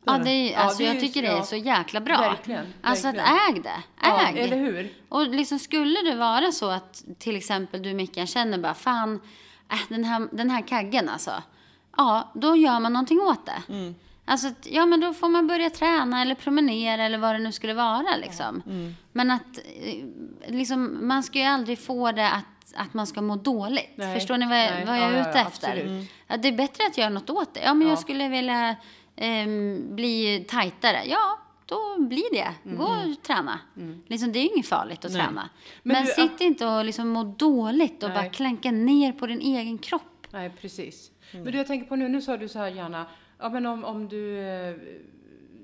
Ja, 0.04 0.18
det 0.24 0.30
är, 0.30 0.52
Ja, 0.52 0.58
alltså, 0.58 0.78
det 0.78 0.84
är 0.88 0.92
jag 0.92 1.00
tycker 1.00 1.22
det 1.22 1.28
är 1.28 1.36
ja. 1.36 1.42
så 1.42 1.56
jäkla 1.56 2.00
bra. 2.00 2.20
Verkligen. 2.20 2.66
Alltså 2.82 3.08
att 3.08 3.14
äg 3.14 3.60
det. 3.62 3.82
Ja, 4.02 4.28
Äg. 4.28 4.40
eller 4.40 4.56
hur? 4.56 4.92
Och 5.08 5.26
liksom 5.26 5.58
skulle 5.58 6.02
det 6.02 6.16
vara 6.16 6.52
så 6.52 6.70
att 6.70 7.04
till 7.18 7.36
exempel 7.36 7.82
du 7.82 7.94
Mickan 7.94 8.26
känner 8.26 8.58
bara 8.58 8.74
fan, 8.74 9.20
äh, 9.70 9.78
den, 9.88 10.04
här, 10.04 10.28
den 10.32 10.50
här 10.50 10.62
kaggen 10.62 11.08
alltså. 11.08 11.42
Ja, 11.96 12.32
då 12.34 12.56
gör 12.56 12.80
man 12.80 12.92
någonting 12.92 13.20
åt 13.20 13.46
det. 13.46 13.72
Mm. 13.72 13.94
Alltså, 14.24 14.48
ja 14.62 14.86
men 14.86 15.00
då 15.00 15.14
får 15.14 15.28
man 15.28 15.46
börja 15.46 15.70
träna 15.70 16.22
eller 16.22 16.34
promenera 16.34 17.04
eller 17.04 17.18
vad 17.18 17.34
det 17.34 17.38
nu 17.38 17.52
skulle 17.52 17.74
vara 17.74 18.16
liksom. 18.22 18.62
Mm. 18.66 18.94
Men 19.12 19.30
att 19.30 19.58
eh, 19.82 20.04
liksom, 20.46 21.08
man 21.08 21.22
ska 21.22 21.38
ju 21.38 21.44
aldrig 21.44 21.78
få 21.78 22.12
det 22.12 22.30
att, 22.30 22.74
att 22.76 22.94
man 22.94 23.06
ska 23.06 23.22
må 23.22 23.36
dåligt. 23.36 23.90
Nej, 23.96 24.14
Förstår 24.14 24.36
ni 24.36 24.46
vad 24.46 24.58
jag, 24.58 24.70
nej, 24.70 24.84
vad 24.86 24.96
jag 24.96 25.02
ja, 25.02 25.08
är 25.08 25.16
ja, 25.16 25.30
ute 25.30 25.38
ja, 25.38 25.46
efter? 25.46 25.76
Mm. 25.76 26.06
Det 26.42 26.48
är 26.48 26.52
bättre 26.52 26.86
att 26.86 26.98
göra 26.98 27.08
något 27.10 27.30
åt 27.30 27.54
det. 27.54 27.60
Ja, 27.60 27.74
men 27.74 27.86
Ja. 27.86 27.92
jag 27.92 27.98
skulle 27.98 28.28
vilja 28.28 28.76
ehm, 29.16 29.96
bli 29.96 30.44
tajtare. 30.48 31.02
Ja, 31.06 31.38
då 31.70 32.00
blir 32.00 32.32
det. 32.32 32.76
Gå 32.76 32.84
och 32.84 33.22
träna. 33.22 33.60
Liksom, 34.06 34.32
det 34.32 34.38
är 34.38 34.42
ju 34.42 34.48
inget 34.48 34.66
farligt 34.66 35.04
att 35.04 35.12
Nej. 35.12 35.20
träna. 35.20 35.40
Mm. 35.40 35.50
Men 35.82 35.96
Men, 35.96 36.04
du, 36.04 36.12
sitt 36.12 36.40
inte 36.40 36.66
och 36.66 36.84
liksom 36.84 37.08
må 37.08 37.24
dåligt 37.24 38.02
och 38.02 38.08
Nej. 38.08 38.18
bara 38.18 38.30
klänka 38.30 38.70
ner 38.70 39.12
på 39.12 39.26
din 39.26 39.40
egen 39.40 39.78
kropp. 39.78 40.26
Nej, 40.30 40.50
precis. 40.60 41.10
Men 41.32 41.44
du, 41.44 41.58
jag 41.58 41.66
tänker 41.66 41.86
på 41.88 41.96
nu, 41.96 42.08
nu 42.08 42.22
sa 42.22 42.36
du 42.36 42.48
så 42.48 42.58
här 42.58 42.68
gärna, 42.68 43.06
ja 43.38 43.48
men 43.48 43.66
om, 43.66 43.84
om 43.84 44.08
du, 44.08 44.38
eh, 44.38 44.74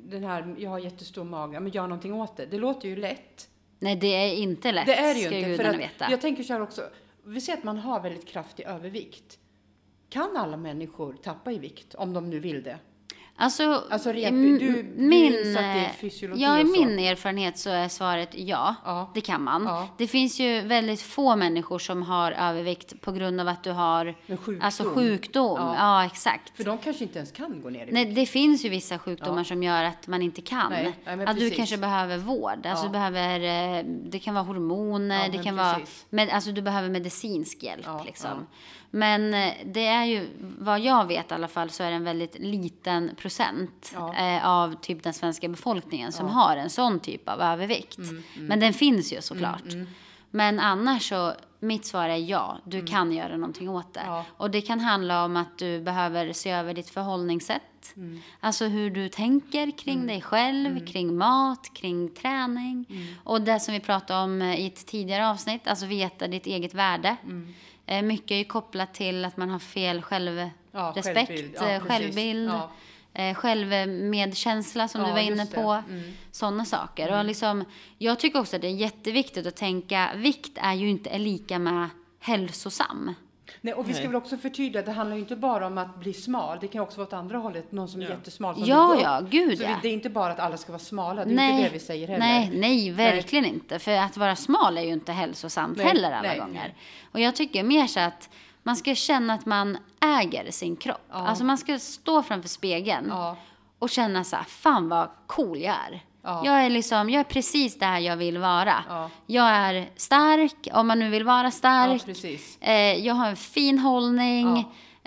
den 0.05 0.25
här, 0.25 0.55
jag 0.59 0.71
har 0.71 0.79
jättestor 0.79 1.25
mage, 1.25 1.61
men 1.61 1.73
gör 1.73 1.83
någonting 1.83 2.15
åt 2.15 2.37
det. 2.37 2.47
Det 2.47 2.59
låter 2.59 2.89
ju 2.89 2.97
lätt. 2.97 3.49
Nej, 3.79 3.97
det 3.97 4.07
är 4.07 4.35
inte 4.35 4.73
lätt. 4.73 4.87
Det 4.87 4.97
är 4.97 5.15
det 5.15 5.21
ju 5.21 5.27
ska 5.27 5.39
inte. 5.39 5.65
För 5.65 5.71
att, 5.71 5.79
veta. 5.79 6.11
jag 6.11 6.21
tänker 6.21 6.43
så 6.43 6.53
här 6.53 6.61
också, 6.61 6.83
vi 7.25 7.41
ser 7.41 7.53
att 7.53 7.65
man 7.65 7.79
har 7.79 8.01
väldigt 8.01 8.27
kraftig 8.27 8.67
övervikt. 8.67 9.39
Kan 10.09 10.37
alla 10.37 10.57
människor 10.57 11.13
tappa 11.23 11.53
i 11.53 11.59
vikt 11.59 11.95
om 11.95 12.13
de 12.13 12.31
nu 12.31 12.41
vill 12.41 12.63
det? 12.63 12.79
Alltså, 13.39 13.85
Alltså, 13.91 14.11
rent- 14.13 14.29
m- 14.29 14.59
du- 14.59 14.83
du 14.83 14.83
min, 14.97 15.59
ja, 16.37 16.61
i 16.61 16.65
min 16.65 16.99
erfarenhet 16.99 17.59
så 17.59 17.71
är 17.71 17.89
svaret 17.89 18.29
ja. 18.33 18.75
Ja. 18.85 19.11
Det 19.15 19.21
kan 19.21 19.43
man. 19.43 19.65
Ja. 19.65 19.89
Det 19.99 20.07
finns 20.07 20.41
ju 20.41 20.61
väldigt 20.61 21.03
få 21.03 21.37
människor 21.37 21.79
som 21.79 22.03
har 22.03 22.33
övervikt 22.33 23.01
på 23.01 23.13
grund 23.13 23.41
av 23.41 23.49
att 23.49 23.65
du 23.65 23.71
har 23.71 24.15
sjukdom. 24.29 24.59
alltså 24.63 24.85
sjukdom. 24.95 25.59
Ja. 25.61 25.75
Ja, 25.79 26.05
exakt. 26.07 26.57
För 26.57 26.65
de 26.65 26.79
kanske 26.79 27.05
inte 27.05 27.19
ens 27.19 27.33
kan 27.33 27.61
gå 27.63 27.71
ner 27.71 27.79
i 27.79 27.85
vikt. 27.85 27.93
Nej, 27.93 28.05
det 28.05 28.27
finns 28.27 28.65
ju 28.65 28.69
vissa 28.69 28.99
sjukdomar 28.99 29.45
som 29.45 29.63
gör 29.63 29.85
att 29.85 30.07
man 30.07 30.23
inte 30.23 30.41
kan. 30.43 30.71
Nej, 30.73 30.93
nej, 31.05 31.15
att 31.27 31.35
du 31.37 31.41
precis. 31.41 31.57
kanske 31.57 31.77
behöver 31.77 32.19
vård. 32.19 32.67
Alltså 32.67 32.85
du 32.87 32.93
behöver, 32.93 33.41
eh, 33.79 33.85
det 33.85 34.19
kan 34.19 34.35
vara 34.35 34.45
hormoner, 34.45 35.29
det 35.33 35.43
kan 35.43 35.57
vara, 35.57 35.75
precis. 35.75 36.07
med, 36.11 36.31
alltså 36.31 36.53
du 36.53 36.63
behöver 36.63 36.89
medicinsk 36.89 37.63
hjälp. 37.63 37.87
Liksom. 38.07 38.47
Ja. 39.01 39.07
Men 39.09 39.35
eh, 39.35 39.53
det 39.65 39.87
är 39.87 40.05
ju, 40.05 40.29
vad 40.59 40.81
jag 40.81 41.07
vet 41.07 41.31
i 41.31 41.35
alla 41.35 41.49
fall, 41.49 41.71
så 41.71 41.83
är 41.83 41.91
det 41.91 41.97
en 41.97 42.05
väldigt 42.05 42.39
liten 42.39 43.11
procent 43.17 43.93
Ja. 43.95 44.15
eh, 44.15 44.47
av 44.47 44.75
typ 44.81 45.03
den 45.03 45.13
svenska 45.13 45.49
befolkningen 45.49 46.13
som 46.13 46.29
har 46.29 46.57
en 46.57 46.71
sån 46.71 47.01
typ 47.01 47.29
av 47.29 47.41
övervikt. 47.41 47.99
Mm, 47.99 48.23
Men 48.37 48.61
den 48.61 48.73
finns 48.73 49.13
ju 49.13 49.21
såklart. 49.23 49.65
Men 50.31 50.61
annars 50.61 51.09
så, 51.09 51.33
mitt 51.61 51.87
svar 51.87 52.09
är 52.09 52.17
ja, 52.17 52.59
du 52.65 52.87
kan 52.87 53.13
göra 53.13 53.37
någonting 53.37 53.69
åt 53.69 53.95
det. 53.95 54.01
Mm. 54.01 54.13
Ja. 54.13 54.25
Och 54.37 54.51
det 54.51 54.61
kan 54.61 54.81
handla 54.81 55.25
om 55.25 55.37
att 55.37 55.59
du 55.59 55.81
behöver 55.81 56.33
se 56.33 56.51
över 56.51 56.75
ditt 56.75 56.91
förhållningssätt. 56.91 57.63
Mm. 57.97 58.21
Alltså 58.41 58.65
hur 58.65 58.91
du 58.91 59.09
tänker 59.09 59.79
kring 59.79 60.07
dig 60.07 60.21
själv, 60.23 60.87
kring 60.87 61.17
mat, 61.17 61.71
kring 61.75 62.09
träning. 62.09 62.87
Mm. 62.91 63.07
Och 63.25 63.41
det 63.41 63.61
som 63.61 63.75
vi 63.75 63.81
pratade 63.81 64.21
om 64.25 64.43
eh, 64.43 64.61
i 64.61 64.67
ett 64.67 64.87
tidigare 64.87 65.29
avsnitt, 65.29 65.67
alltså 65.69 65.87
veta 65.87 66.27
ditt 66.29 66.47
eget 66.47 66.75
värde. 66.75 67.17
Mm. 67.87 68.05
Eh, 68.05 68.09
Mycket 68.09 68.31
är 68.31 68.37
ju 68.37 68.45
kopplat 68.45 68.95
till 68.95 69.25
att 69.25 69.37
man 69.37 69.51
har 69.51 69.59
fel 69.59 69.97
Ja, 69.97 70.03
självrespekt, 70.03 71.29
självbild. 71.29 71.55
ja, 71.61 71.71
Ja, 71.73 71.81
precis. 71.81 71.89
självbild, 71.89 72.51
Ja. 72.51 72.71
eh, 73.23 73.35
självmedkänsla 73.35 74.89
som 74.89 75.01
Ja, 75.01 75.07
du 75.07 75.13
var 75.13 75.21
inne 75.21 75.47
på. 75.47 75.73
Mm. 75.89 76.13
Sådana 76.33 76.65
saker. 76.65 77.19
Och 77.19 77.25
liksom, 77.25 77.65
jag 77.99 78.21
tycker 78.21 78.39
också 78.41 78.57
att 78.57 78.63
det 78.63 78.69
är 78.69 78.73
jätteviktigt 78.75 79.47
att 79.47 79.57
tänka, 79.57 80.11
vikt 80.17 80.59
är 80.61 80.75
ju 80.75 80.89
inte 80.91 81.19
lika 81.19 81.59
med 81.59 81.89
hälsosam. 82.21 83.15
Nej, 83.61 83.75
och 83.75 83.89
vi 83.89 83.93
ska 83.93 84.01
Nej. 84.01 84.07
väl 84.09 84.17
också 84.17 84.37
förtydliga, 84.37 84.83
det 84.83 84.93
handlar 84.93 85.17
ju 85.17 85.23
inte 85.23 85.37
bara 85.37 85.67
om 85.67 85.79
att 85.79 85.97
bli 86.01 86.13
smal. 86.13 86.59
Det 86.61 86.69
kan 86.69 86.81
också 86.83 86.97
vara 86.97 87.07
åt 87.07 87.13
andra 87.13 87.39
hållet, 87.39 87.73
någon 87.73 87.89
som 87.89 88.01
är 88.01 88.05
Ja. 88.05 88.11
jättesmal 88.11 88.55
som 88.55 88.65
Ja, 88.65 89.01
ja, 89.03 89.21
gud 89.31 89.59
Så 89.59 89.65
ja. 89.65 89.77
det 89.83 89.89
är 89.89 89.93
inte 89.93 90.11
bara 90.11 90.33
att 90.33 90.41
alla 90.41 90.57
ska 90.57 90.73
vara 90.73 90.79
smala, 90.83 91.25
det 91.25 91.31
är 91.35 91.51
inte 91.51 91.63
det 91.63 91.73
vi 91.73 91.79
säger 91.79 92.09
heller. 92.09 92.19
Nej, 92.19 92.51
nej, 92.55 92.91
verkligen 92.91 93.45
inte. 93.45 93.79
För 93.79 93.93
att 93.93 94.17
vara 94.17 94.37
smal 94.37 94.79
är 94.79 94.83
ju 94.83 94.93
inte 94.93 95.13
hälsosamt 95.13 95.77
Nej, 95.77 95.87
heller 95.87 96.13
alla 96.13 96.29
nej, 96.29 96.39
gånger. 96.39 96.53
nej. 96.53 96.75
Och 97.13 97.21
jag 97.21 97.37
tycker 97.37 97.63
mer 97.63 97.87
så 97.87 98.01
att 98.01 98.31
man 98.63 98.77
ska 98.77 98.95
känna 98.95 99.35
att 99.35 99.47
man 99.47 99.79
äger 100.21 100.51
sin 100.51 100.77
kropp. 100.77 101.01
Ja. 101.11 101.15
Alltså 101.15 101.45
man 101.45 101.59
ska 101.59 101.79
stå 101.79 102.23
framför 102.23 102.49
spegeln 102.49 103.07
Ja, 103.11 103.37
och 103.79 103.91
känna 103.91 104.25
så 104.25 104.37
här, 104.37 104.45
fan 104.45 104.89
vad 104.89 105.09
cool 105.27 105.59
jag 105.61 105.75
är. 105.91 106.01
Ja. 106.27 106.43
Jag 106.45 106.65
är 106.65 106.71
liksom, 106.71 107.11
jag 107.11 107.21
är 107.21 107.25
precis 107.25 107.79
där 107.79 107.99
jag 107.99 108.17
vill 108.17 108.39
vara. 108.39 108.75
Ja. 108.89 109.11
Jag 109.27 109.49
är 109.49 109.89
stark, 109.97 110.69
om 110.73 110.87
man 110.87 110.99
nu 110.99 111.11
vill 111.11 111.25
vara 111.25 111.45
ja 111.45 111.51
stark. 111.51 112.05
precis. 112.07 112.59
Eh, 112.61 112.75
jag 113.07 113.15
har 113.15 113.29
en 113.29 113.37
fin 113.37 113.79
hållning. 113.79 114.57
Ja. 114.57 114.65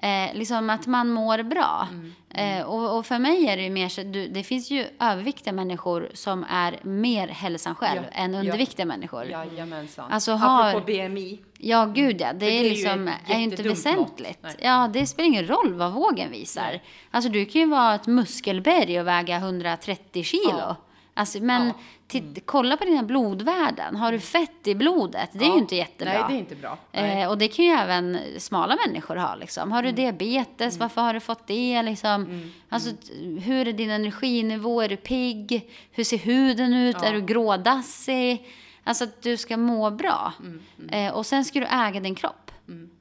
Eh, 0.08 0.34
liksom 0.34 0.70
att 0.70 0.88
man 0.88 1.10
mår 1.10 1.44
bra. 1.44 1.88
Mm, 1.92 2.14
Eh, 2.34 2.62
och, 2.62 2.98
och 2.98 3.06
för 3.06 3.20
mig 3.20 3.48
är 3.48 3.58
det 3.58 3.64
ju 3.64 3.70
mer 3.70 3.90
så, 3.90 4.02
du, 4.04 4.28
det 4.28 4.44
finns 4.44 4.72
ju 4.72 4.86
överviktiga 5.00 5.54
människor 5.54 6.10
som 6.14 6.46
är 6.50 6.80
mer 6.84 7.28
hälsan 7.28 7.76
själv 7.76 8.02
Ja, 8.12 8.18
än 8.24 8.34
ja. 8.34 8.40
underviktiga 8.40 8.86
människor. 8.86 9.26
Jajamensan. 9.26 10.12
Alltså 10.12 10.32
har- 10.32 10.70
Apropå 10.70 10.86
BMI. 10.86 11.40
Ja, 11.58 11.86
gud 11.86 12.22
ja. 12.22 12.34
Det, 12.34 12.40
det 12.40 12.46
är, 12.46 12.60
är 12.60 12.64
ju 12.64 12.70
liksom, 12.70 13.08
ett 13.08 13.16
är 13.30 13.38
ju 13.38 13.44
inte 13.44 13.64
väsentligt. 13.64 14.46
Ja, 14.62 14.90
det 14.94 15.08
spelar 15.08 15.28
ingen 15.28 15.48
roll 15.48 15.74
vad 15.74 15.92
vågen 15.94 16.32
visar. 16.32 16.62
Nej. 16.62 16.84
Alltså 17.12 17.30
du 17.30 17.46
kan 17.46 17.62
ju 17.62 17.68
vara 17.68 17.96
ett 17.96 18.08
muskelberg 18.08 19.00
och 19.00 19.08
väga 19.08 19.36
130 19.38 20.24
kilo. 20.24 20.42
Ja. 20.60 20.76
Alltså, 21.20 21.40
men 21.40 21.68
Ja. 21.68 21.74
titt, 22.08 22.44
kolla 22.46 22.78
på 22.78 22.86
dina 22.86 23.04
blodvärden. 23.04 23.96
Har 23.96 24.12
du 24.12 24.20
fett 24.20 24.68
i 24.68 24.76
blodet? 24.76 25.30
Det 25.34 25.46
är 25.46 25.48
Ja. 25.48 25.54
ju 25.54 25.60
inte 25.60 25.76
jättebra. 25.76 26.14
Nej, 26.14 26.24
det 26.30 26.34
är 26.36 26.40
inte 26.40 26.56
bra. 26.56 26.78
Mm. 26.92 27.18
Eh, 27.20 27.30
och 27.30 27.38
det 27.38 27.48
kan 27.48 27.66
ju 27.66 27.72
även 27.72 28.18
smala 28.38 28.78
människor 28.88 29.16
ha. 29.16 29.36
Liksom. 29.36 29.72
Har 29.72 29.84
du 29.84 29.92
diabetes, 29.92 30.78
varför 30.78 31.02
har 31.02 31.14
du 31.14 31.20
fått 31.20 31.48
det? 31.48 31.82
Liksom? 31.82 32.52
Alltså, 32.70 32.90
t- 32.92 33.40
hur 33.44 33.68
är 33.68 33.74
din 33.74 33.90
energinivå? 33.90 34.82
Är 34.82 34.90
du 34.90 34.98
pigg? 34.98 35.70
Hur 35.92 36.04
ser 36.04 36.18
huden 36.18 36.74
ut? 36.74 36.98
Ja. 37.02 37.08
Är 37.08 37.14
du 37.14 37.22
grådassig? 37.22 38.48
Alltså 38.84 39.04
att 39.04 39.22
du 39.22 39.38
ska 39.38 39.58
må 39.58 39.90
bra. 39.92 40.34
Mm, 40.40 40.62
Eh, 40.92 41.14
och 41.14 41.26
sen 41.26 41.46
ska 41.46 41.60
du 41.60 41.66
äga 41.66 42.00
din 42.00 42.16
kropp. 42.16 42.49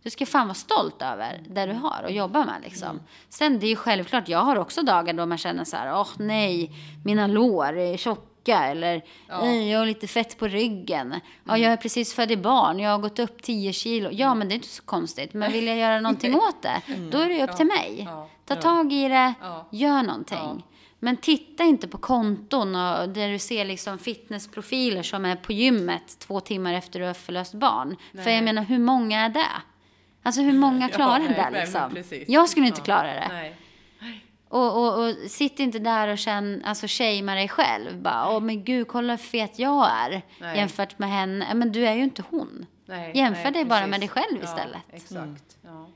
Du 0.02 0.10
ska 0.10 0.26
fan 0.26 0.46
vara 0.46 0.54
stolt 0.54 1.02
över 1.02 1.40
det 1.48 1.66
du 1.66 1.72
har 1.72 2.02
och 2.04 2.10
jobba 2.12 2.44
med. 2.44 2.54
Liksom. 2.62 2.88
Mm. 2.88 3.02
Sen 3.28 3.58
det 3.58 3.66
är 3.66 3.68
ju 3.68 3.76
självklart, 3.76 4.28
jag 4.28 4.38
har 4.38 4.56
också 4.56 4.82
dagar 4.82 5.12
då 5.14 5.26
man 5.26 5.38
känner 5.38 5.64
så 5.64 5.76
här, 5.76 6.00
åh 6.00 6.08
nej, 6.18 6.70
mina 7.04 7.26
lår 7.26 7.76
är 7.76 7.96
tjocka 7.96 8.24
eller 8.64 9.02
Ja. 9.28 9.34
Mm. 9.34 9.48
"Ej, 9.48 9.70
jag 9.70 9.78
har 9.78 9.86
lite 9.86 10.06
fett 10.06 10.38
på 10.38 10.46
ryggen. 10.48 11.14
Ja, 11.44 11.58
jag 11.58 11.72
är 11.72 11.76
precis 11.76 12.14
född 12.14 12.40
barn, 12.42 12.78
jag 12.80 12.90
har 12.90 12.98
gått 12.98 13.18
upp 13.18 13.42
10 13.42 13.72
kilo. 13.72 14.10
Ja, 14.12 14.34
men 14.34 14.48
det 14.48 14.52
är 14.52 14.56
inte 14.56 14.68
så 14.68 14.82
konstigt. 14.82 15.34
Men 15.34 15.52
vill 15.52 15.66
jag 15.66 15.76
göra 15.76 16.00
någonting 16.00 16.34
åt 16.48 16.62
det, 16.62 16.82
då 17.10 17.18
är 17.18 17.28
det 17.28 17.44
upp 17.44 17.56
till 17.56 17.66
mig. 17.66 18.02
Ja. 18.10 18.28
Ta 18.46 18.56
tag 18.56 18.92
i 18.92 19.08
det, 19.08 19.34
Ja. 19.40 19.66
gör 19.70 20.02
någonting. 20.02 20.64
Men 21.00 21.16
titta 21.16 21.64
inte 21.64 21.88
på 21.88 21.98
konton 21.98 22.68
och 22.74 23.08
där 23.08 23.28
du 23.32 23.38
ser 23.38 23.64
liksom 23.64 23.98
fitnessprofiler 23.98 25.02
som 25.02 25.24
är 25.24 25.36
på 25.36 25.52
gymmet 25.52 26.18
två 26.18 26.40
timmar 26.40 26.74
efter 26.74 27.00
du 27.00 27.06
har 27.06 27.14
förlöst 27.14 27.54
barn. 27.54 27.96
För 28.10 28.18
Nej. 28.24 28.34
jag 28.34 28.44
menar, 28.44 28.62
hur 28.62 28.78
många 28.78 29.20
är 29.20 29.28
det? 29.28 29.46
Alltså 30.22 30.40
hur 30.40 30.52
många 30.52 30.88
Ja, 30.92 30.96
klarar 30.96 31.18
nej, 31.18 31.48
det 31.52 31.60
liksom? 31.60 31.90
precis. 31.94 32.28
Jag 32.28 32.48
skulle 32.48 32.66
inte 32.66 32.80
Ja. 32.80 32.84
klara 32.84 33.14
det. 33.14 33.28
Nej. 33.28 33.56
Och, 34.48 34.76
och, 34.76 35.04
och 35.08 35.14
sitt 35.30 35.58
inte 35.60 35.78
där 35.78 36.08
och 36.08 36.18
känn, 36.18 36.62
alltså 36.64 36.86
shamea 36.88 37.34
dig 37.34 37.48
själv. 37.48 38.02
Bara, 38.02 38.36
åh 38.36 38.40
men 38.40 38.64
gud, 38.64 38.88
kolla 38.88 39.12
hur 39.12 39.16
fet 39.18 39.58
jag 39.58 39.88
är. 39.90 40.22
Nej. 40.40 40.56
Jämfört 40.56 40.98
med 40.98 41.10
henne. 41.10 41.46
Ja, 41.48 41.54
Men 41.54 41.72
du 41.72 41.86
är 41.86 41.94
ju 41.94 42.02
inte 42.02 42.22
hon. 42.30 42.66
Nej, 42.86 43.12
Jämför 43.16 43.42
nej, 43.42 43.52
dig 43.52 43.64
bara 43.64 43.78
precis. 43.78 43.90
med 43.90 44.00
dig 44.00 44.08
själv 44.08 44.38
ja, 44.42 44.44
istället. 44.44 44.80
Exakt. 44.92 45.56
Ja. 45.62 45.86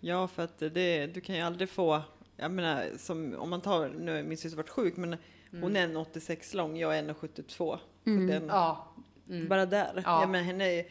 Ja, 0.00 0.28
för 0.28 0.44
att 0.44 0.58
det, 0.58 1.06
du 1.06 1.20
kan 1.20 1.36
ju 1.36 1.42
aldrig 1.42 1.70
få, 1.70 2.02
jag 2.36 2.50
menar, 2.50 2.90
som, 2.98 3.34
om 3.38 3.50
man 3.50 3.60
tar, 3.60 3.88
nu 3.88 4.14
har 4.16 4.22
min 4.22 4.38
syster 4.38 4.56
varit 4.56 4.68
sjuk, 4.70 4.96
men 4.96 5.16
hon 5.50 5.76
är 5.76 5.84
en 5.84 5.96
86 5.96 6.54
lång, 6.54 6.76
jag 6.78 6.98
är 6.98 7.02
1,72. 7.02 7.78
Mm. 8.06 8.26
Den, 8.26 8.46
Ja. 8.48 8.92
Mm. 9.28 9.48
Bara 9.48 9.66
där. 9.66 10.02
Ja. 10.04 10.20
Jag 10.20 10.30
menar, 10.30 10.44
henne, 10.44 10.84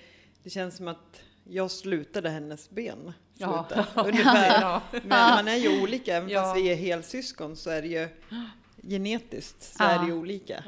det 0.44 0.50
känns 0.50 0.78
som 0.78 0.88
att 0.88 1.22
jag 1.44 1.72
slutade 1.72 2.30
hennes 2.30 2.70
ben. 2.70 3.14
Ja. 3.34 3.66
Sluta. 3.70 4.02
Ungefär. 4.08 4.62
Ja. 4.62 4.82
Men 4.92 5.08
man 5.36 5.48
är 5.48 5.56
ju 5.56 5.82
olika, 5.82 6.16
även 6.16 6.30
Ja. 6.30 6.42
fast 6.42 6.58
vi 6.58 6.72
är 6.72 6.76
helsyskon 6.76 7.56
så 7.56 7.70
är 7.70 7.82
det 7.82 7.88
ju 7.88 8.08
genetiskt 8.90 9.64
så 9.64 9.84
Ja. 9.84 9.90
är 9.90 10.00
det 10.00 10.06
ju 10.06 10.14
olika. 10.14 10.64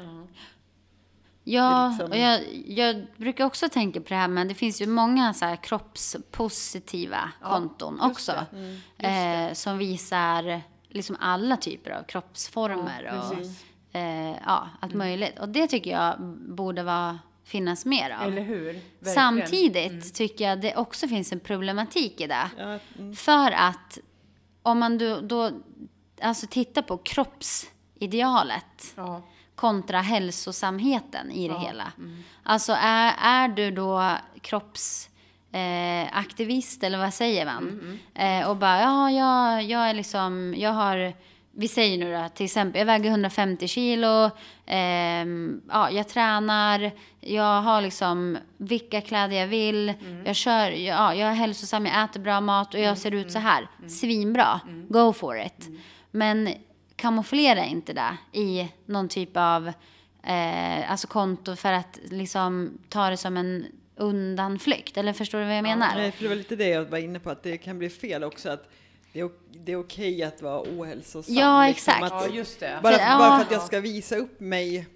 Ja, 1.50 1.88
liksom- 1.88 2.10
och 2.10 2.16
jag, 2.16 2.40
jag 2.66 3.06
brukar 3.16 3.44
också 3.44 3.68
tänka 3.68 4.00
på 4.00 4.08
det 4.08 4.14
här, 4.14 4.28
men 4.28 4.48
det 4.48 4.54
finns 4.54 4.82
ju 4.82 4.86
många 4.86 5.34
så 5.34 5.44
här 5.44 5.56
kroppspositiva 5.56 7.32
Ja, 7.40 7.48
konton 7.48 8.00
också. 8.00 8.32
Mm, 8.52 8.80
Eh, 8.98 9.54
som 9.54 9.78
visar 9.78 10.62
liksom 10.88 11.16
alla 11.20 11.56
typer 11.56 11.90
av 11.90 12.02
kroppsformer 12.02 13.02
Ja, 13.02 13.28
och 13.28 13.96
eh, 13.96 14.36
ja, 14.46 14.68
allt 14.80 14.94
möjligt. 14.94 15.38
Och 15.38 15.48
det 15.48 15.66
tycker 15.66 15.90
jag 15.90 16.20
borde 16.48 16.82
vara, 16.82 17.18
finnas 17.44 17.84
mer 17.84 18.10
av. 18.10 18.22
Eller 18.26 18.42
hur? 18.42 18.64
Verkligen. 18.72 19.14
Samtidigt 19.14 20.14
tycker 20.14 20.48
jag 20.48 20.60
det 20.60 20.76
också 20.76 21.08
finns 21.08 21.32
en 21.32 21.40
problematik 21.40 22.20
i 22.20 22.26
det. 22.26 22.50
Ja, 22.58 22.78
mm. 22.98 23.16
För 23.16 23.50
att 23.50 23.98
om 24.62 24.78
man 24.78 24.98
då, 24.98 25.20
då 25.20 25.50
alltså 26.22 26.46
tittar 26.46 26.82
på 26.82 26.96
kroppsidealet. 26.98 28.94
Kontra 29.58 30.00
hälsosamheten 30.00 31.30
i 31.30 31.48
det 31.48 31.54
Ja, 31.54 31.60
hela. 31.60 31.92
Alltså 32.42 32.72
är, 32.80 33.12
är 33.18 33.48
du 33.48 33.70
då 33.70 34.12
kroppsaktivist 34.40 35.10
eh, 35.52 36.18
aktivist, 36.18 36.84
eller 36.84 36.98
vad 36.98 37.14
säger 37.14 37.44
man? 37.46 37.98
Eh, 38.14 38.48
och 38.50 38.56
bara, 38.56 38.80
ja, 38.80 39.10
jag, 39.10 39.62
jag 39.62 39.90
är 39.90 39.94
liksom, 39.94 40.54
jag 40.56 40.70
har, 40.72 41.12
vi 41.52 41.68
säger 41.68 41.98
nu 41.98 42.12
då, 42.12 42.28
till 42.34 42.44
exempel, 42.46 42.78
jag 42.78 42.86
väger 42.86 43.10
150 43.10 43.68
kilo, 43.68 44.30
ehm, 44.66 45.60
ja, 45.70 45.90
jag 45.90 46.08
tränar, 46.08 46.90
jag 47.20 47.62
har 47.62 47.80
liksom 47.82 48.38
vilka 48.56 49.00
kläder 49.00 49.36
jag 49.36 49.46
vill, 49.46 49.92
jag 50.24 50.36
kör, 50.36 50.70
ja, 50.70 51.14
jag 51.14 51.28
är 51.30 51.34
hälsosam, 51.34 51.86
jag 51.86 52.04
äter 52.04 52.20
bra 52.20 52.40
mat 52.40 52.74
och 52.74 52.80
jag 52.80 52.98
ser 52.98 53.14
ut 53.14 53.32
så 53.32 53.38
här. 53.38 53.68
Svinbra, 53.88 54.60
go 54.88 55.12
for 55.12 55.40
it. 55.40 55.68
Men 56.10 56.48
kamouflera 56.98 57.64
inte 57.64 57.92
det 57.92 58.16
i 58.38 58.68
någon 58.86 59.08
typ 59.08 59.30
av 59.34 59.68
eh, 60.22 60.90
alltså 60.90 61.06
konto 61.06 61.56
för 61.56 61.72
att 61.72 61.98
liksom 62.10 62.78
ta 62.88 63.10
det 63.10 63.16
som 63.16 63.36
en 63.36 63.66
undanflykt. 63.96 64.96
Eller 64.96 65.12
förstår 65.12 65.38
du 65.38 65.44
vad 65.44 65.56
jag 65.56 65.62
menar? 65.62 65.94
Nej, 65.96 66.12
för 66.12 66.22
det 66.22 66.28
var 66.28 66.36
lite 66.36 66.56
det 66.56 66.68
jag 66.68 66.84
var 66.84 66.98
inne 66.98 67.18
på, 67.20 67.30
att 67.30 67.42
det 67.42 67.56
kan 67.58 67.78
bli 67.78 67.88
fel 67.90 68.24
också. 68.24 68.50
Att 68.50 68.68
det 69.12 69.20
är, 69.20 69.24
ok- 69.24 69.48
det 69.52 69.72
är 69.72 69.80
okej 69.80 70.22
att 70.22 70.42
vara 70.42 70.60
ohälsosam. 70.62 71.34
Ja, 71.34 71.66
liksom, 71.68 71.92
exakt. 71.94 72.12
Att, 72.14 72.26
ja, 72.30 72.34
just 72.36 72.60
det. 72.60 72.80
bara, 72.82 72.92
För- 72.92 73.00
ja. 73.04 73.18
bara 73.18 73.36
för 73.38 73.44
att 73.44 73.50
jag 73.50 73.62
ska 73.62 73.80
visa 73.80 74.16
upp 74.16 74.40
mig 74.40 74.86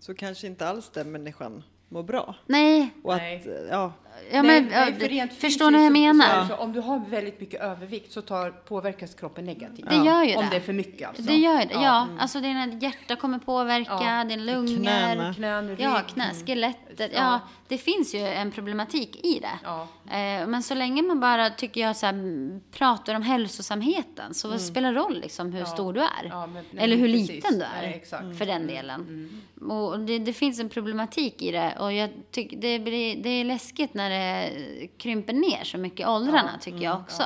så 0.00 0.14
kanske 0.14 0.46
inte 0.46 0.68
alls 0.68 0.90
den 0.90 1.12
människan 1.12 1.62
mår 1.88 2.02
bra. 2.02 2.34
Nej, 2.46 2.90
Och 3.04 3.16
Nej. 3.16 3.36
att, 3.36 3.68
ja, 3.70 3.92
ja, 4.32 4.42
Nej, 4.42 4.60
men, 4.62 4.70
nej, 4.70 4.94
för 5.00 5.08
rent 5.08 5.32
förstår 5.32 5.70
ni 5.70 5.76
vad 5.76 5.86
jag 5.86 5.92
menar? 6.16 6.42
Så, 6.42 6.48
så, 6.48 6.54
om 6.56 6.72
du 6.72 6.80
har 6.80 6.98
väldigt 6.98 7.40
mycket 7.40 7.60
övervikt 7.60 8.12
så 8.12 8.22
tar, 8.22 8.50
påverkas 8.50 9.14
kroppen 9.14 9.44
negativt. 9.44 9.88
Det 9.88 9.96
gör 9.96 10.22
ju 10.24 10.36
Om 10.36 10.44
det. 10.44 10.50
det 10.50 10.56
är 10.56 10.60
för 10.60 10.72
mycket 10.72 11.08
alltså. 11.08 11.22
Det 11.22 11.36
gör 11.36 11.58
det, 11.58 11.68
ja. 11.72 11.82
Ja. 11.82 12.06
alltså 12.18 12.40
dina 12.40 12.66
hjärta 12.66 13.16
kommer 13.16 13.38
påverka, 13.38 13.90
Ja. 14.00 14.24
din 14.24 14.46
lungor, 14.46 14.76
Knäna. 14.76 15.34
Knän, 15.34 15.68
rygg. 15.68 15.80
ja, 15.80 16.00
knä, 16.08 16.30
skelettet. 16.46 16.98
Ja. 17.00 17.06
Ja. 17.14 17.40
det 17.68 17.78
finns 17.78 18.14
ju 18.14 18.18
en 18.20 18.50
problematik 18.52 19.20
i 19.26 19.38
det. 19.40 19.58
Ja. 19.64 19.80
Eh, 20.06 20.46
men 20.46 20.62
så 20.62 20.74
länge 20.74 21.02
man 21.02 21.20
bara, 21.20 21.50
tycker 21.50 21.80
jag, 21.80 21.96
så 21.96 22.06
här, 22.06 22.60
pratar 22.70 23.14
om 23.14 23.22
hälsosamheten 23.22 24.34
så 24.34 24.48
vad 24.48 24.60
spelar 24.60 24.92
det 24.92 24.98
roll 25.00 25.20
liksom 25.20 25.52
hur 25.52 25.64
stor 25.64 25.92
du 25.92 26.00
är? 26.00 26.46
Men- 26.46 26.52
nej, 26.52 26.84
Eller 26.84 26.96
hur 26.96 27.12
precis. 27.12 27.28
liten 27.30 27.58
du 27.58 27.64
är, 27.64 27.82
Nej, 28.22 28.34
för 28.38 28.46
den 28.46 28.66
delen. 28.66 29.42
Och 29.60 30.00
det, 30.00 30.18
det 30.18 30.32
finns 30.32 30.60
en 30.60 30.68
problematik 30.68 31.42
i 31.42 31.50
det 31.50 31.76
och 31.80 31.92
jag 31.92 32.10
tycker 32.30 32.56
det, 32.56 32.78
blir, 32.78 33.16
det 33.22 33.28
är 33.28 33.44
läskigt 33.44 33.94
när 33.94 34.10
det 34.10 34.50
krymper 34.98 35.32
ner 35.32 35.64
så 35.64 35.78
mycket 35.78 36.00
i 36.00 36.04
åldrarna 36.04 36.50
tycker 36.60 36.78
jag 36.80 37.00
också. 37.00 37.22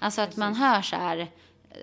Alltså 0.00 0.20
att 0.20 0.36
man 0.36 0.54
hör 0.54 0.82
så 0.82 0.96
här, 0.96 1.30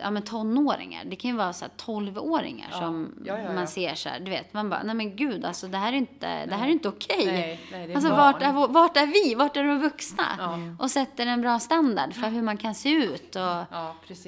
ja 0.02 0.12
men 0.12 0.24
tonåringar, 0.24 1.06
det 1.06 1.16
kan 1.16 1.32
ju 1.32 1.38
vara 1.38 1.54
så 1.54 1.66
här 1.66 1.72
12-åringar 1.86 2.68
Ja. 2.72 2.80
som 2.80 3.14
Ja, 3.26 3.38
ja, 3.38 3.44
ja. 3.44 3.54
man 3.54 3.68
ser 3.68 3.96
så 3.96 4.10
här, 4.10 4.20
du 4.20 4.32
vet, 4.32 4.54
man 4.54 4.70
bara, 4.70 4.84
nej 4.84 4.96
men 4.96 5.16
gud 5.16 5.46
alltså 5.46 5.68
det 5.68 5.78
här 5.78 5.94
är 5.94 5.98
inte, 5.98 6.46
det 6.46 6.56
här 6.56 6.68
är 6.68 6.72
inte 6.72 6.88
okej. 6.90 7.26
Nej, 7.26 7.60
nej, 7.72 7.92
är 7.92 7.96
Alltså 7.96 8.10
barn. 8.10 8.18
vart 8.20 8.42
är, 8.42 8.68
vart 8.74 8.98
är 8.98 9.06
vi, 9.08 9.36
vart 9.36 9.58
är 9.58 9.64
de 9.64 9.80
vuxna? 9.80 10.24
Ja. 10.38 10.60
Och 10.80 10.92
sätter 10.92 11.26
en 11.28 11.42
bra 11.42 11.60
standard 11.60 12.14
för 12.14 12.28
hur 12.30 12.42
man 12.42 12.58
kan 12.58 12.76
se 12.76 12.90
ut 12.90 13.36
och 13.36 13.42
Ja, 13.42 13.66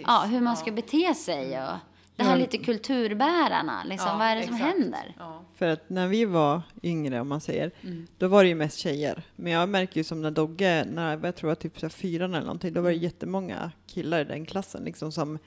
ja, 0.07 0.23
hur 0.29 0.39
man 0.41 0.53
Ja. 0.53 0.55
ska 0.55 0.71
bete 0.71 1.13
sig 1.13 1.61
och 1.63 1.73
det 2.15 2.23
här 2.23 2.37
lite 2.37 2.57
kulturbärarna, 2.57 3.83
liksom, 3.83 4.09
Ja, 4.11 4.17
vad 4.17 4.27
är 4.27 4.35
det 4.35 4.43
som 4.43 4.55
exakt. 4.55 4.73
händer? 4.75 5.15
Ja. 5.19 5.41
För 5.55 5.67
att 5.67 5.89
när 5.89 6.07
vi 6.07 6.25
var 6.25 6.61
yngre, 6.83 7.19
om 7.21 7.27
man 7.29 7.41
säger, 7.41 7.71
då 8.17 8.27
var 8.27 8.43
det 8.43 8.49
ju 8.49 8.55
mest 8.55 8.77
tjejer. 8.77 9.23
Men 9.35 9.51
jag 9.51 9.69
märker 9.69 9.97
ju 9.97 10.03
som 10.03 10.21
när 10.21 10.31
Dogge, 10.31 10.85
när 10.91 11.11
jag 11.23 11.35
tror 11.35 11.49
jag 11.49 11.55
var 11.55 11.61
typ 11.61 11.79
så 11.79 11.89
fyran 11.89 12.33
eller 12.33 12.45
någonting, 12.45 12.73
då 12.73 12.81
var 12.81 12.89
det 12.89 12.95
jättemånga 12.95 13.71
killar 13.87 14.19
i 14.19 14.23
den 14.23 14.45
klassen 14.45 14.83
liksom 14.83 15.11
som 15.11 15.39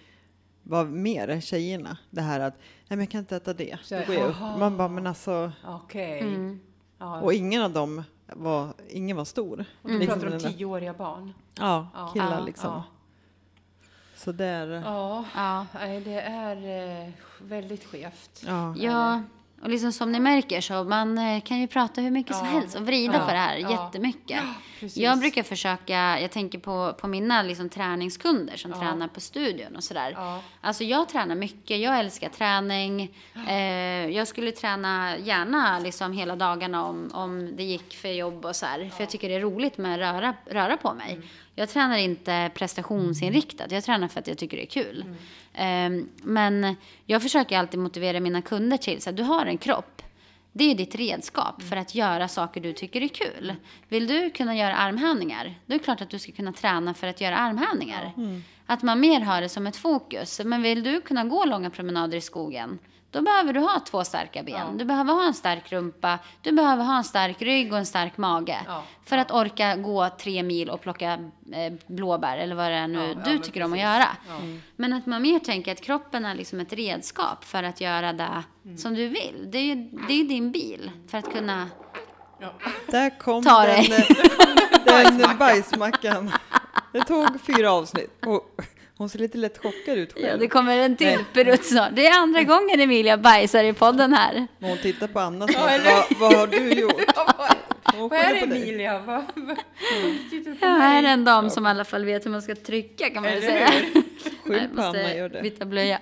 var 0.62 0.84
mer 0.84 1.28
än 1.28 1.40
tjejerna. 1.40 1.96
Det 2.10 2.20
här 2.20 2.40
att, 2.40 2.54
nej 2.58 2.86
men 2.88 3.00
jag 3.00 3.10
kan 3.10 3.18
inte 3.20 3.36
äta 3.36 3.52
det. 3.54 3.76
Så 3.82 3.94
Då 3.94 4.00
går 4.06 4.14
jag 4.14 4.28
upp. 4.30 4.36
Man 4.58 4.76
bara, 4.76 4.88
men 4.88 5.06
alltså, 5.06 5.52
Okej. 5.66 6.20
Mm. 6.20 6.60
Ja. 6.98 7.20
och 7.20 7.32
ingen 7.32 7.62
av 7.62 7.70
dem 7.72 8.02
var, 8.32 8.68
ingen 8.88 9.16
var 9.16 9.24
stor. 9.24 9.64
Och 9.82 9.90
du 9.90 9.98
Liksom 9.98 10.20
pratar 10.20 10.36
om 10.36 10.42
där- 10.42 10.52
tioåriga 10.52 10.94
barn. 10.94 11.32
Ja, 11.58 11.88
Ja. 11.94 12.10
killar 12.12 12.38
Ja. 12.38 12.44
liksom. 12.44 12.82
Ja. 14.16 14.20
Så 14.24 14.32
där, 14.32 14.66
ja. 14.84 15.24
Ja, 15.34 15.66
Ja. 15.74 15.86
det 16.04 16.20
är 16.20 16.56
eh, 17.06 17.08
väldigt 17.40 17.84
skevt. 17.84 18.44
Ja, 18.76 19.22
och 19.62 19.68
liksom 19.68 19.92
som 19.92 20.12
ni 20.12 20.20
märker 20.20 20.60
så 20.60 20.84
man 20.84 21.18
eh, 21.18 21.40
kan 21.40 21.58
ju 21.60 21.66
prata 21.66 22.00
hur 22.00 22.10
mycket 22.10 22.36
som 22.36 22.46
Ja. 22.46 22.52
helst 22.52 22.76
och 22.76 22.86
vrida 22.86 23.14
Ja. 23.14 23.24
på 23.26 23.30
det 23.32 23.38
här 23.38 23.56
Ja. 23.56 23.70
jättemycket. 23.70 24.40
Precis. 24.80 24.96
Jag 24.96 25.18
brukar 25.18 25.42
försöka, 25.42 26.20
jag 26.20 26.30
tänker 26.30 26.58
på, 26.58 26.94
på 27.00 27.08
mina 27.08 27.42
liksom 27.42 27.68
träningskunder 27.68 28.56
som 28.56 28.70
Ja. 28.70 28.76
tränar 28.80 29.08
på 29.08 29.20
studion 29.20 29.76
och 29.76 29.84
sådär. 29.84 30.12
Ja. 30.16 30.40
Alltså 30.60 30.84
jag 30.84 31.08
tränar 31.08 31.34
mycket, 31.34 31.78
jag 31.80 31.98
älskar 31.98 32.28
träning. 32.28 33.16
Eh, 33.48 33.56
jag 34.16 34.28
skulle 34.28 34.52
träna 34.52 35.18
gärna 35.18 35.78
liksom 35.78 36.12
hela 36.12 36.36
dagarna 36.36 36.84
om, 36.84 37.10
om 37.14 37.56
det 37.56 37.62
gick 37.62 37.96
för 37.96 38.08
jobb 38.08 38.44
och 38.44 38.56
så 38.56 38.66
här. 38.66 38.90
För 38.96 39.02
jag 39.02 39.10
tycker 39.10 39.28
det 39.28 39.34
är 39.34 39.40
roligt 39.40 39.78
med 39.78 39.92
att 39.94 39.98
röra, 40.14 40.34
röra 40.46 40.76
på 40.76 40.94
mig. 40.94 41.12
Mm. 41.12 41.26
Jag 41.54 41.68
tränar 41.68 41.96
inte 41.96 42.50
prestationsinriktat, 42.54 43.72
jag 43.72 43.84
tränar 43.84 44.08
för 44.08 44.20
att 44.20 44.26
jag 44.28 44.38
tycker 44.38 44.56
det 44.56 44.62
är 44.62 44.82
kul. 44.82 45.04
Mm. 45.54 46.02
Eh, 46.02 46.06
men 46.22 46.76
jag 47.06 47.22
försöker 47.22 47.58
alltid 47.58 47.80
motivera 47.80 48.20
mina 48.20 48.42
kunder 48.42 48.76
till 48.76 49.02
så 49.02 49.10
här, 49.10 49.16
du 49.16 49.22
har 49.22 49.46
en 49.46 49.58
kropp. 49.58 49.95
Det 50.58 50.70
är 50.70 50.74
ditt 50.74 50.94
redskap 50.94 51.62
för 51.62 51.76
att 51.76 51.94
göra 51.94 52.28
saker 52.28 52.60
du 52.60 52.72
tycker 52.72 53.00
är 53.00 53.08
kul. 53.08 53.54
Vill 53.88 54.06
du 54.06 54.30
kunna 54.30 54.56
göra 54.56 54.76
armhävningar, 54.76 55.54
då 55.66 55.74
är 55.74 55.78
det 55.78 55.84
klart 55.84 56.00
att 56.00 56.10
du 56.10 56.18
ska 56.18 56.32
kunna 56.32 56.52
träna 56.52 56.94
för 56.94 57.06
att 57.06 57.20
göra 57.20 57.36
armhävningar. 57.36 58.12
Att 58.66 58.82
man 58.82 59.00
mer 59.00 59.20
har 59.20 59.40
det 59.40 59.48
som 59.48 59.66
ett 59.66 59.76
fokus. 59.76 60.40
Men 60.44 60.62
vill 60.62 60.82
du 60.82 61.00
kunna 61.00 61.24
gå 61.24 61.44
långa 61.44 61.70
promenader 61.70 62.18
i 62.18 62.20
skogen, 62.20 62.78
då 63.16 63.22
behöver 63.22 63.52
du 63.52 63.60
ha 63.60 63.80
två 63.80 64.04
starka 64.04 64.42
ben. 64.42 64.54
Ja. 64.54 64.72
Du 64.78 64.84
behöver 64.84 65.12
ha 65.12 65.26
en 65.26 65.34
stark 65.34 65.72
rumpa, 65.72 66.18
du 66.42 66.52
behöver 66.52 66.84
ha 66.84 66.96
en 66.96 67.04
stark 67.04 67.42
rygg 67.42 67.72
och 67.72 67.78
en 67.78 67.86
stark 67.86 68.16
mage. 68.16 68.58
Ja. 68.66 68.82
För 69.04 69.18
att 69.18 69.30
orka 69.30 69.76
gå 69.76 70.08
tre 70.20 70.42
mil 70.42 70.70
och 70.70 70.80
plocka 70.80 71.12
eh, 71.52 71.72
blåbär 71.86 72.38
eller 72.38 72.54
vad 72.54 72.66
det 72.70 72.76
är 72.76 72.88
nu 72.88 73.16
du 73.24 73.38
tycker 73.38 73.62
om 73.62 73.72
att 73.72 73.78
precis. 73.78 73.82
göra. 73.84 74.08
Ja. 74.28 74.58
Men 74.76 74.92
att 74.92 75.06
man 75.06 75.22
mer 75.22 75.38
tänker 75.38 75.72
att 75.72 75.80
kroppen 75.80 76.24
är 76.24 76.34
liksom 76.34 76.60
ett 76.60 76.72
redskap 76.72 77.44
för 77.44 77.62
att 77.62 77.80
göra 77.80 78.12
det 78.12 78.42
Mm. 78.64 78.78
som 78.78 78.94
du 78.94 79.08
vill. 79.08 79.48
Det 79.50 79.58
är 79.58 79.62
ju 79.62 79.74
det 80.08 80.20
är 80.20 80.24
din 80.24 80.52
bil 80.52 80.90
för 81.10 81.18
att 81.18 81.32
kunna... 81.32 81.68
Ja. 82.40 82.52
Där 82.86 83.18
kom 83.18 83.44
Ta 83.44 83.66
den, 83.66 83.84
dig. 83.84 84.06
den 85.18 85.38
bajsmackan. 85.38 86.32
Det 86.92 87.00
tog 87.04 87.40
fyra 87.40 87.72
avsnitt. 87.72 88.24
Och 88.26 88.60
hon 88.98 89.08
ser 89.08 89.18
lite 89.18 89.38
lätt 89.38 89.58
chockad 89.58 89.98
ut 89.98 90.12
själv. 90.12 90.26
Ja, 90.26 90.36
det 90.36 90.48
kommer 90.48 90.78
en 90.78 90.96
till 90.96 91.18
pirutt 91.32 91.64
snart. 91.64 91.90
Det 91.92 92.06
är 92.06 92.18
andra 92.18 92.42
gången 92.42 92.80
Emilia 92.80 93.16
bajsar 93.16 93.64
i 93.64 93.72
podden 93.72 94.12
här. 94.12 94.46
När 94.58 94.68
hon 94.68 94.78
tittar 94.78 95.06
på 95.06 95.20
Anna 95.20 95.44
att, 95.44 95.54
vad, 95.54 96.04
vad 96.20 96.34
har 96.38 96.46
du 96.46 96.72
gjort? 96.72 97.02
Vad 97.98 98.12
är. 98.12 98.42
Emilia? 98.42 98.98
Vad, 98.98 99.24
Ja, 100.60 100.68
här 100.68 101.02
är 101.02 101.08
en 101.08 101.24
dam 101.24 101.50
som 101.50 101.66
i 101.66 101.70
alla 101.70 101.84
fall 101.84 102.04
vet 102.04 102.26
hur 102.26 102.30
man 102.30 102.42
ska 102.42 102.54
trycka 102.54 103.10
kan 103.10 103.22
man 103.22 103.32
väl 103.32 103.42
Eller 103.42 103.48
säga. 103.52 103.66
hur? 103.70 104.02
Skyll 104.44 104.58
Nej, 104.58 104.68
på 104.76 104.82
Anna, 104.82 105.14
gör 105.14 105.28
det. 105.28 105.42
byta 105.42 105.64
blöja. 105.64 105.98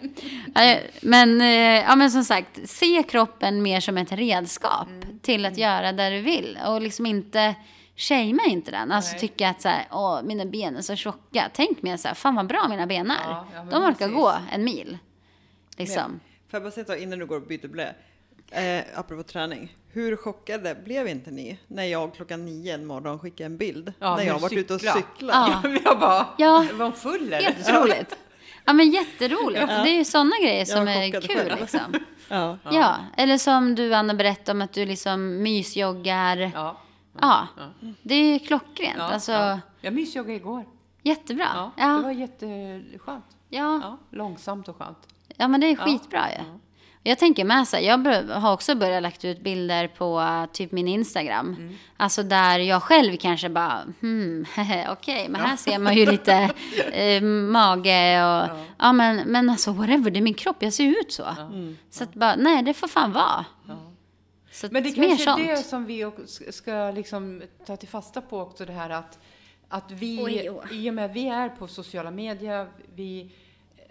Men, 1.00 1.40
eh, 1.40 1.48
ja, 1.88 1.96
men 1.96 2.10
som 2.10 2.24
sagt, 2.24 2.60
se 2.70 3.02
kroppen 3.02 3.62
mer 3.62 3.80
som 3.80 3.98
ett 3.98 4.12
redskap 4.12 4.88
Mm. 4.88 5.18
till 5.18 5.46
att 5.46 5.58
göra 5.58 5.92
det 5.92 6.10
du 6.10 6.20
vill. 6.20 6.58
Och 6.66 6.80
liksom 6.80 7.06
inte, 7.06 7.54
shamea 7.96 8.46
inte 8.46 8.70
den. 8.70 8.92
Alltså 8.92 9.10
Nej. 9.12 9.20
tycka 9.20 9.48
att 9.48 9.62
så 9.62 9.68
här, 9.68 9.86
åh, 9.90 10.22
mina 10.22 10.44
ben 10.44 10.76
är 10.76 10.82
så 10.82 10.96
tjocka. 10.96 11.50
Tänk 11.54 11.82
mer 11.82 11.96
så 11.96 12.08
här, 12.08 12.14
fan 12.14 12.34
vad 12.34 12.46
bra 12.46 12.66
mina 12.68 12.86
ben 12.86 13.10
är. 13.10 13.16
Ja, 13.24 13.46
ja, 13.54 13.64
men 13.64 13.68
De 13.70 13.82
orkar 13.84 13.92
precis. 13.94 14.14
gå 14.14 14.34
en 14.52 14.64
mil. 14.64 14.98
Liksom. 15.76 16.20
Får 16.50 16.56
jag 16.56 16.62
bara 16.62 16.70
säga 16.70 16.86
sak 16.86 16.98
innan 16.98 17.18
du 17.18 17.26
går 17.26 17.36
och 17.36 17.42
byter 17.46 17.68
blöja? 17.68 17.92
Eh, 18.50 18.84
apropå 18.94 19.22
träning. 19.22 19.76
Hur 19.92 20.16
chockade 20.16 20.74
blev 20.84 21.08
inte 21.08 21.30
ni 21.30 21.58
när 21.66 21.84
jag 21.84 22.14
klockan 22.14 22.44
nio 22.46 22.74
en 22.74 22.86
morgon 22.86 23.18
skickade 23.18 23.46
en 23.46 23.56
bild? 23.56 23.92
Ja, 23.98 24.16
när 24.16 24.24
jag 24.24 24.32
men 24.32 24.42
varit 24.42 24.52
ute 24.58 24.74
och 24.74 24.80
cykla. 24.80 24.94
cyklat. 24.94 25.34
Ja. 25.34 25.60
Ja, 25.74 25.78
jag 25.84 25.98
bara, 26.00 26.26
Ja. 26.38 26.66
var 26.72 26.84
hon 26.84 26.92
full 26.94 27.32
eller? 27.32 27.42
Helt 27.52 27.68
otroligt. 27.68 28.16
Ja 28.64 28.72
men 28.72 28.90
jätteroligt. 28.90 29.66
Det 29.66 29.72
är 29.90 29.96
ju 29.96 30.04
sådana 30.04 30.36
grejer 30.42 30.64
som 30.64 30.88
är 30.88 31.20
kul 31.20 31.36
själv. 31.36 31.60
liksom. 31.60 31.80
Ja. 32.28 32.58
Ja. 32.70 32.96
eller 33.16 33.38
som 33.38 33.74
du 33.74 33.94
Anna 33.94 34.14
berättade 34.14 34.52
om 34.56 34.62
att 34.62 34.72
du 34.72 34.86
liksom 34.86 35.42
mysjoggar. 35.42 36.50
Ja. 36.54 36.80
Ja, 37.20 37.46
Ja. 37.56 37.62
det 38.02 38.14
är 38.14 38.38
klockrent. 38.38 38.94
Ja, 38.98 39.02
alltså, 39.04 39.32
ja. 39.32 39.60
Jag 39.80 39.92
mysjoggade 39.94 40.34
igår. 40.36 40.64
jättebra. 41.02 41.46
Ja, 41.54 41.70
Ja, 41.76 41.86
Det 41.86 41.92
ja, 41.92 42.00
var 42.02 42.10
jätteskönt. 42.10 43.24
ja. 43.48 43.80
Ja, 43.82 43.98
långsamt 44.10 44.68
och 44.68 44.76
skönt. 44.78 44.98
men 45.38 45.60
det 45.60 45.66
är 45.66 45.76
Ja. 45.78 45.84
skitbra 45.84 46.30
ju. 46.30 46.44
Jag 47.06 47.18
tänker 47.18 47.44
med 47.44 47.68
så 47.68 47.76
här, 47.76 47.82
jag 47.82 48.30
har 48.40 48.52
också 48.52 48.74
börjat 48.74 49.02
lagt 49.02 49.24
ut 49.24 49.40
bilder 49.40 49.88
på 49.88 50.22
typ 50.52 50.72
min 50.72 50.88
Instagram. 50.88 51.46
Mm. 51.58 51.74
Alltså 51.96 52.22
där 52.22 52.58
jag 52.58 52.82
själv 52.82 53.16
kanske 53.16 53.48
bara, 53.48 53.82
hmm, 54.00 54.46
okej, 54.90 55.28
men 55.28 55.40
här 55.40 55.56
ser 55.56 55.78
man 55.78 55.94
ju 55.94 56.06
lite 56.06 56.32
eh, 56.92 57.22
mage 57.22 58.24
och, 58.24 58.48
ja, 58.78 58.92
men, 58.92 59.16
men 59.26 59.50
alltså 59.50 59.72
whatever, 59.72 60.10
det 60.10 60.18
är 60.18 60.22
min 60.22 60.34
kropp, 60.34 60.56
jag 60.58 60.72
ser 60.72 60.84
ut 61.00 61.12
så. 61.12 61.24
Så 61.90 62.04
att 62.04 62.14
bara, 62.14 62.36
nej 62.36 62.62
det 62.62 62.74
får 62.74 62.88
fan 62.88 63.12
vara. 63.12 63.44
Så 64.54 64.68
Men 64.70 64.82
det 64.82 64.92
kanske 64.92 65.30
är 65.30 65.56
det 65.56 65.56
som 65.56 65.84
vi 65.84 66.10
ska 66.50 66.90
liksom 66.90 67.42
ta 67.66 67.76
till 67.76 67.88
fasta 67.88 68.20
på 68.20 68.40
också 68.40 68.64
det 68.64 68.72
här 68.72 68.90
att, 68.90 69.18
att 69.68 69.90
vi, 69.90 70.22
Oj, 70.22 70.50
oj. 70.50 70.66
i 70.70 70.90
och 70.90 70.94
med 70.94 71.04
att 71.04 71.16
vi 71.16 71.28
är 71.28 71.48
på 71.48 71.68
sociala 71.68 72.10
medier, 72.10 72.68
vi 72.94 73.30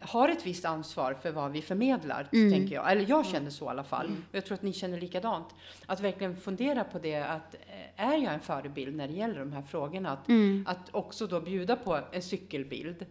har 0.03 0.29
ett 0.29 0.45
visst 0.45 0.65
ansvar 0.65 1.13
för 1.21 1.31
vad 1.31 1.51
vi 1.51 1.61
förmedlar, 1.61 2.27
Mm. 2.33 2.51
tänker 2.51 2.75
jag. 2.75 2.91
Eller 2.91 3.05
jag 3.09 3.25
känner 3.25 3.49
så 3.49 3.65
i 3.65 3.67
alla 3.67 3.83
fall. 3.83 4.05
Och 4.29 4.35
jag 4.35 4.45
tror 4.45 4.55
att 4.55 4.61
ni 4.61 4.73
känner 4.73 4.99
likadant. 5.01 5.47
Att 5.85 5.99
verkligen 6.01 6.37
fundera 6.37 6.83
på 6.83 6.99
det, 6.99 7.15
att 7.21 7.55
eh, 7.95 8.05
är 8.09 8.17
jag 8.17 8.33
en 8.33 8.39
förebild 8.39 8.95
när 8.95 9.07
det 9.07 9.13
gäller 9.13 9.39
de 9.39 9.53
här 9.53 9.61
frågorna? 9.61 10.11
Att, 10.11 10.29
att 10.65 10.89
också 10.91 11.27
då 11.27 11.41
bjuda 11.41 11.75
på 11.75 11.99
en 12.11 12.21
cykelbild. 12.21 13.05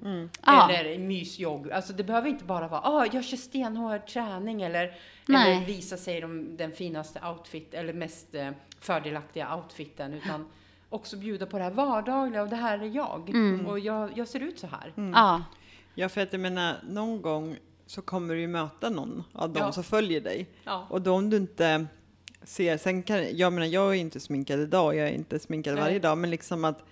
Ja. 0.47 0.71
Eller 0.73 0.91
en 0.95 1.07
mysjogg. 1.09 1.73
Alltså 1.73 1.93
det 1.93 2.05
behöver 2.05 2.29
inte 2.29 2.45
bara 2.45 2.69
vara, 2.69 2.81
ah, 2.81 3.07
jag 3.13 3.25
kör 3.25 3.37
stenhård 3.37 4.07
träning 4.07 4.63
eller, 4.63 4.95
Nej. 5.27 5.57
eller 5.57 5.67
visa 5.67 5.97
sig 5.97 6.21
de, 6.21 6.57
den 6.57 6.73
finaste 6.73 7.21
outfit 7.29 7.75
eller 7.75 7.93
mest 7.93 8.35
eh, 8.35 8.51
fördelaktiga 8.81 9.57
outfiten. 9.57 10.15
Utan 10.15 10.49
också 10.89 11.17
bjuda 11.17 11.47
på 11.47 11.59
det 11.59 11.65
här 11.65 11.71
vardagliga 11.71 12.43
och 12.43 12.49
det 12.49 12.57
här 12.57 12.79
är 12.79 12.87
jag. 12.97 13.31
Mm. 13.31 13.67
Och 13.67 13.79
jag, 13.79 14.11
jag 14.19 14.29
ser 14.29 14.41
ut 14.41 14.59
så 14.59 14.67
här. 14.67 14.93
Ja, 15.15 15.43
ja, 15.95 16.09
för 16.09 16.21
att 16.21 16.33
jag 16.33 16.41
menar, 16.41 16.77
någon 16.89 17.23
gång 17.23 17.57
så 17.87 18.03
kommer 18.03 18.35
du 18.35 18.41
ju 18.41 18.47
möta 18.47 18.91
någon 18.91 19.25
av 19.33 19.53
dem 19.53 19.63
Ja. 19.63 19.73
som 19.73 19.85
följer 19.85 20.21
dig. 20.21 20.47
Ja. 20.65 20.87
Och 20.91 21.03
då 21.03 21.15
om 21.15 21.31
du 21.31 21.37
inte 21.37 21.87
ser, 22.43 22.77
sen 22.77 23.03
kan, 23.03 23.37
jag 23.37 23.53
menar 23.53 23.67
jag 23.67 23.91
är 23.91 23.95
inte 23.95 24.21
sminkad 24.21 24.61
idag, 24.61 24.97
jag 24.97 25.09
är 25.09 25.13
inte 25.13 25.39
sminkad 25.39 25.75
Nej. 25.75 25.83
varje 25.83 25.99
dag, 25.99 26.19
men 26.19 26.31
liksom 26.31 26.65
att 26.65 26.83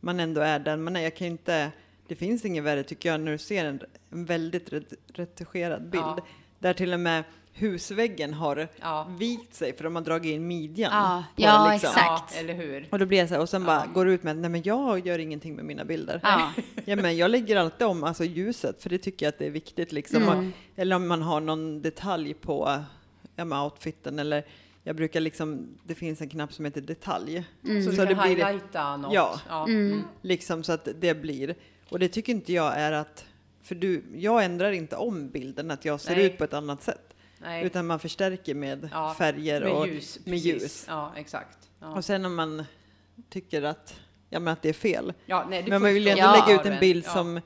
man 0.00 0.20
ändå 0.20 0.40
är 0.40 0.58
den 0.58 0.82
man 0.82 0.96
är. 0.96 1.00
Jag 1.00 1.16
kan 1.16 1.26
inte, 1.26 1.70
det 2.08 2.14
finns 2.14 2.44
inget 2.44 2.64
värre 2.64 2.82
tycker 2.82 3.08
jag 3.08 3.20
när 3.20 3.32
du 3.32 3.38
ser 3.38 3.64
en, 3.64 3.80
en 4.10 4.24
väldigt 4.24 4.72
ret- 4.72 4.92
retuscherad 5.14 5.82
bild. 5.90 6.02
Ja. 6.04 6.18
Där 6.58 6.72
till 6.74 6.92
och 6.92 7.00
med 7.00 7.24
husväggen 7.52 8.34
har 8.34 8.68
Ja. 8.80 9.06
vikt 9.18 9.54
sig 9.54 9.76
för 9.76 9.84
de 9.84 9.94
har 9.96 10.02
dragit 10.02 10.32
in 10.34 10.46
midjan. 10.46 10.92
Ja, 10.92 11.24
på 11.36 11.42
ja, 11.42 11.72
liksom. 11.72 11.90
exakt. 11.90 12.32
Ja, 12.34 12.40
eller 12.40 12.54
hur? 12.54 12.88
Och 12.90 12.98
då 12.98 13.06
blir 13.06 13.18
jag 13.18 13.28
så 13.28 13.34
här, 13.34 13.40
och 13.40 13.48
sen 13.48 13.64
bara 13.64 13.86
går 13.86 14.04
du 14.04 14.12
ut 14.12 14.22
med 14.22 14.30
att 14.30 14.36
nej 14.36 14.50
men 14.50 14.62
jag 14.62 15.06
gör 15.06 15.18
ingenting 15.18 15.56
med 15.56 15.64
mina 15.64 15.84
bilder. 15.84 16.20
ja. 16.22 16.52
Ja, 16.84 16.96
men 16.96 17.16
jag 17.16 17.30
lägger 17.30 17.56
alltid 17.56 17.86
om 17.86 18.04
alltså 18.04 18.24
ljuset, 18.24 18.82
för 18.82 18.90
det 18.90 18.98
tycker 18.98 19.26
jag 19.26 19.32
att 19.32 19.38
det 19.38 19.46
är 19.46 19.50
viktigt. 19.50 19.92
Liksom. 19.92 20.22
Mm. 20.22 20.52
Eller 20.76 20.96
om 20.96 21.08
man 21.08 21.22
har 21.22 21.40
någon 21.40 21.82
detalj 21.82 22.34
på 22.34 22.84
ja, 23.36 23.44
men 23.44 23.58
outfiten, 23.58 24.18
eller 24.18 24.44
jag 24.82 24.96
brukar 24.96 25.20
liksom, 25.20 25.68
det 25.84 25.94
finns 25.94 26.20
en 26.20 26.28
knapp 26.28 26.52
som 26.52 26.64
heter 26.64 26.80
detalj. 26.80 27.44
Så, 27.62 27.68
du 27.68 27.82
Så 27.82 27.96
kan 27.96 28.06
det 28.06 28.14
blir 28.14 28.24
highlighta 28.24 28.96
något. 28.96 29.14
Ja. 29.14 29.40
Ja. 29.48 29.64
Mm. 29.64 30.02
liksom 30.22 30.62
så 30.62 30.72
att 30.72 30.88
det 31.00 31.14
blir, 31.14 31.54
och 31.88 31.98
det 31.98 32.08
tycker 32.08 32.32
inte 32.32 32.52
jag 32.52 32.76
är 32.76 32.92
att, 32.92 33.24
för 33.62 33.74
du, 33.74 34.04
jag 34.16 34.44
ändrar 34.44 34.72
inte 34.72 34.96
om 34.96 35.28
bilden, 35.28 35.70
att 35.70 35.84
jag 35.84 36.00
ser 36.00 36.16
Nej. 36.16 36.26
ut 36.26 36.38
på 36.38 36.44
ett 36.44 36.54
annat 36.54 36.82
sätt. 36.82 37.14
Nej. 37.42 37.64
Utan 37.64 37.86
man 37.86 37.98
förstärker 37.98 38.54
med 38.54 38.88
Ja, 38.92 39.14
färger 39.18 39.60
med 39.60 39.72
och 39.72 39.88
ljus. 39.88 40.18
med 40.18 40.24
precis. 40.24 40.46
ljus. 40.62 40.84
Ja, 40.88 41.12
exakt. 41.16 41.58
Ja. 41.80 41.86
Och 41.88 42.04
sen 42.04 42.24
om 42.24 42.34
man, 42.34 42.64
tycker 43.28 43.62
att, 43.62 44.00
ja, 44.28 44.40
men 44.40 44.52
att 44.52 44.62
det 44.62 44.68
är 44.68 44.72
fel. 44.72 45.12
Ja, 45.26 45.46
nej, 45.50 45.64
Men 45.68 45.82
man 45.82 45.94
vill 45.94 46.08
ändå 46.08 46.32
lägga 46.46 46.60
ut 46.60 46.66
en 46.66 46.80
bild 46.80 47.04
som, 47.04 47.40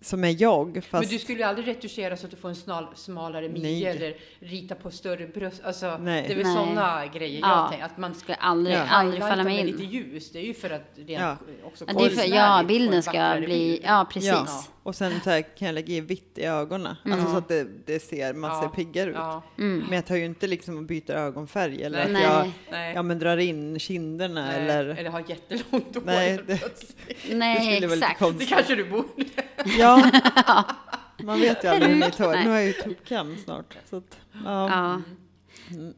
som 0.00 0.24
är 0.24 0.42
jag. 0.42 0.74
Fast, 0.90 0.92
Men 0.92 1.12
du 1.12 1.18
skulle 1.18 1.38
ju 1.38 1.44
aldrig 1.44 1.68
retuschera 1.68 2.16
så 2.16 2.24
att 2.26 2.30
du 2.30 2.36
får 2.36 2.48
en 2.48 2.54
smal, 2.56 2.86
smalare 2.94 3.48
midja 3.48 3.90
eller 3.90 4.16
rita 4.40 4.74
på 4.74 4.90
större 4.90 5.26
bröst. 5.26 5.60
Alltså, 5.64 5.98
Nej. 5.98 6.24
det 6.26 6.32
är 6.32 6.36
väl 6.36 6.46
Nej. 6.46 6.56
sådana 6.56 7.06
grejer 7.06 7.40
Ja. 7.40 7.60
jag 7.62 7.70
tänker. 7.70 7.86
Att 7.86 7.98
man 7.98 8.14
Skulle 8.14 8.34
aldrig, 8.36 8.76
Ja. 8.76 8.80
aldrig 8.88 9.22
falla 9.22 9.44
mig 9.44 9.56
med 9.56 9.60
in. 9.68 9.76
lite 9.76 9.84
ljus. 9.94 10.30
Det 10.32 10.38
är 10.38 10.42
ju 10.44 10.54
för 10.54 10.70
att 10.70 10.90
rent 10.96 11.10
Ja. 11.22 11.36
också 11.64 11.84
Ja, 11.88 11.92
det 11.98 12.04
är 12.04 12.10
för, 12.10 12.34
ja, 12.34 12.64
bilden 12.68 12.94
en 12.94 13.02
ska 13.02 13.34
bli, 13.38 13.46
bild. 13.46 13.80
ja 13.84 14.06
precis. 14.12 14.30
Ja. 14.30 14.64
Och 14.82 14.94
sen 14.96 15.20
så 15.24 15.30
här, 15.30 15.42
kan 15.56 15.66
jag 15.66 15.74
lägga 15.74 15.94
i 15.94 16.00
vitt 16.00 16.38
i 16.38 16.44
ögonen. 16.44 16.96
Alltså 17.04 17.30
så 17.30 17.36
att 17.36 17.48
det, 17.48 17.66
det 17.86 18.00
ser, 18.02 18.34
man 18.34 18.50
Ja. 18.50 18.60
ser 18.62 18.68
piggare 18.84 19.10
ut. 19.10 19.16
Ja. 19.16 19.42
Mm. 19.58 19.78
Men 19.78 19.92
jag 19.92 20.06
tar 20.06 20.16
ju 20.16 20.24
inte 20.24 20.46
liksom 20.46 20.76
och 20.78 20.84
byter 20.84 21.10
ögonfärg 21.10 21.82
eller 21.82 22.04
att 22.04 22.10
Nej. 22.10 22.22
jag 22.22 22.50
Nej. 22.70 22.94
ja, 22.94 23.02
men 23.02 23.18
drar 23.18 23.36
in 23.36 23.78
kinderna 23.78 24.46
Nej. 24.46 24.56
eller... 24.60 24.84
eller 24.86 25.10
har 25.10 25.24
jättelångt 25.28 25.94
hår. 25.94 26.02
Nej, 26.04 26.38
det-. 26.46 26.60
Nej, 27.32 27.80
lite 27.80 27.94
exakt. 27.94 28.38
det 28.38 28.44
kanske 28.44 28.74
du 28.74 28.84
borde. 28.90 29.06
Ja, 29.78 30.10
man 31.16 31.40
vet 31.40 31.64
ju 31.64 31.68
aldrig 31.68 31.90
hur 31.90 31.96
mitt 31.96 32.18
hår... 32.18 32.36
Nu 32.36 32.48
har 32.48 32.56
jag 32.56 32.66
ju 32.66 32.72
tuppkam 32.72 33.36
snart. 33.44 33.76
Så 33.90 33.96
att, 33.96 34.18
ja. 34.44 34.68
Ja. 34.70 35.00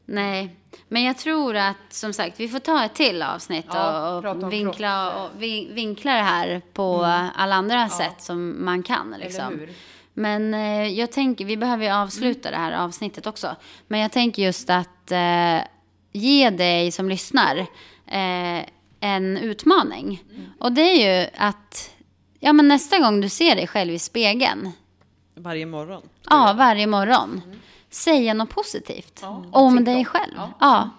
Nej, 0.05 0.55
men 0.87 1.03
jag 1.03 1.17
tror 1.17 1.55
att 1.55 1.75
som 1.89 2.13
sagt 2.13 2.39
vi 2.39 2.47
får 2.47 2.59
ta 2.59 2.85
ett 2.85 2.93
till 2.93 3.21
avsnitt 3.23 3.65
Ja, 3.73 4.15
och, 4.17 4.25
och, 4.43 4.53
vinkla, 4.53 5.23
och 5.23 5.29
vin, 5.41 5.75
vinkla 5.75 6.13
det 6.13 6.21
här 6.21 6.61
på 6.73 7.03
alla 7.35 7.55
andra 7.55 7.89
sätt 7.89 8.21
som 8.21 8.65
man 8.65 8.83
kan. 8.83 9.13
Eller 9.13 9.25
Liksom. 9.25 9.59
hur? 9.59 9.69
Men 10.13 10.53
eh, 10.53 10.87
jag 10.87 11.11
tänker, 11.11 11.45
vi 11.45 11.57
behöver 11.57 11.85
ju 11.85 11.91
avsluta 11.91 12.51
det 12.51 12.57
här 12.57 12.71
avsnittet 12.71 13.27
också. 13.27 13.55
Men 13.87 13.99
jag 13.99 14.11
tänker 14.11 14.43
just 14.43 14.69
att 14.69 15.11
eh, 15.11 15.57
ge 16.11 16.49
dig 16.49 16.91
som 16.91 17.09
lyssnar 17.09 17.57
eh, 18.07 18.65
en 18.99 19.37
utmaning. 19.37 20.23
Och 20.59 20.71
det 20.71 20.81
är 20.81 21.21
ju 21.21 21.29
att 21.37 21.90
ja, 22.43 22.53
men 22.53 22.67
nästa 22.67 22.99
gång 22.99 23.21
du 23.21 23.29
ser 23.29 23.55
dig 23.55 23.67
själv 23.67 23.91
i 23.93 23.99
spegeln, 23.99 24.71
Varje 25.35 25.65
morgon. 25.65 26.01
ja, 26.29 26.53
varje 26.57 26.87
morgon, 26.87 27.41
säga 27.89 28.33
något 28.33 28.49
positivt 28.49 29.19
Ja, 29.21 29.45
om 29.51 29.83
dig 29.83 29.95
om. 29.97 30.05
själv. 30.05 30.33
Ja. 30.35 30.51
Ja. 30.59 30.89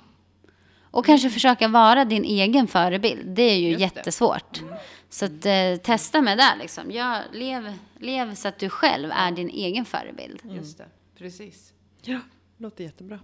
Och 0.90 1.06
kanske 1.06 1.30
försöka 1.30 1.68
vara 1.68 2.04
din 2.04 2.24
egen 2.24 2.66
förebild. 2.66 3.26
Det 3.26 3.42
är 3.42 3.58
ju 3.58 3.68
Just 3.70 3.80
jättesvårt. 3.80 4.62
Så 5.10 5.24
att, 5.24 5.46
eh, 5.46 5.76
testa 5.82 6.20
med 6.22 6.38
det 6.38 6.54
liksom. 6.60 6.90
Ja, 6.90 7.18
lev, 7.32 7.72
lev 7.98 8.34
så 8.34 8.48
att 8.48 8.58
du 8.58 8.68
själv 8.68 9.10
är 9.12 9.30
din 9.32 9.48
egen 9.48 9.84
förebild. 9.84 10.40
Just 10.44 10.78
det, 10.78 10.86
precis. 11.18 11.72
Ja, 12.02 12.20
låter 12.58 12.84
jättebra. 12.84 13.18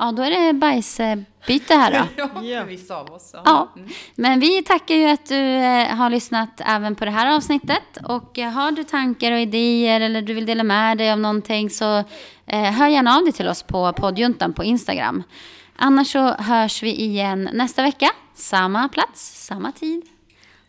Ja, 0.00 0.12
då 0.12 0.22
är 0.22 0.30
det 0.30 0.52
bajsbyte 0.52 1.74
här 1.74 1.90
då. 1.90 2.22
Ja, 2.42 2.60
för 2.60 2.66
vissa 2.66 2.96
av 2.96 3.12
oss. 3.12 3.34
Ja, 3.44 3.68
men 4.14 4.40
vi 4.40 4.62
tackar 4.62 4.94
ju 4.94 5.06
att 5.06 5.26
du 5.26 5.54
eh, 5.54 5.86
har 5.86 6.10
lyssnat 6.10 6.60
även 6.66 6.94
på 6.94 7.04
det 7.04 7.10
här 7.10 7.36
avsnittet. 7.36 7.98
Och 8.04 8.38
eh, 8.38 8.50
har 8.50 8.70
du 8.70 8.84
tankar 8.84 9.32
och 9.32 9.38
idéer 9.38 10.00
eller 10.00 10.22
du 10.22 10.34
vill 10.34 10.46
dela 10.46 10.62
med 10.62 10.98
dig 10.98 11.12
av 11.12 11.18
någonting 11.18 11.70
så 11.70 11.98
eh, 12.46 12.62
hör 12.62 12.88
gärna 12.88 13.16
av 13.16 13.24
dig 13.24 13.32
till 13.32 13.48
oss 13.48 13.62
på 13.62 13.92
poddjuntan 13.92 14.52
på 14.52 14.64
Instagram. 14.64 15.22
Annars 15.76 16.12
så 16.12 16.32
hörs 16.32 16.82
vi 16.82 17.00
igen 17.00 17.48
nästa 17.52 17.82
vecka. 17.82 18.10
Samma 18.34 18.88
plats, 18.88 19.46
samma 19.46 19.72
tid. 19.72 20.02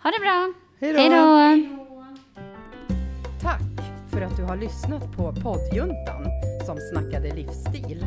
Ha 0.04 0.12
det 0.12 0.20
bra. 0.20 0.54
Hej 0.82 0.94
då. 0.94 1.00
Hej 1.00 1.10
då. 1.10 1.82
Tack 3.42 3.62
för 4.12 4.22
att 4.22 4.38
du 4.38 4.44
har 4.44 4.58
lyssnat 4.58 5.18
på 5.18 5.34
poddjuntan 5.44 6.26
som 6.66 6.78
snackade 6.92 7.36
livsstil. 7.36 8.06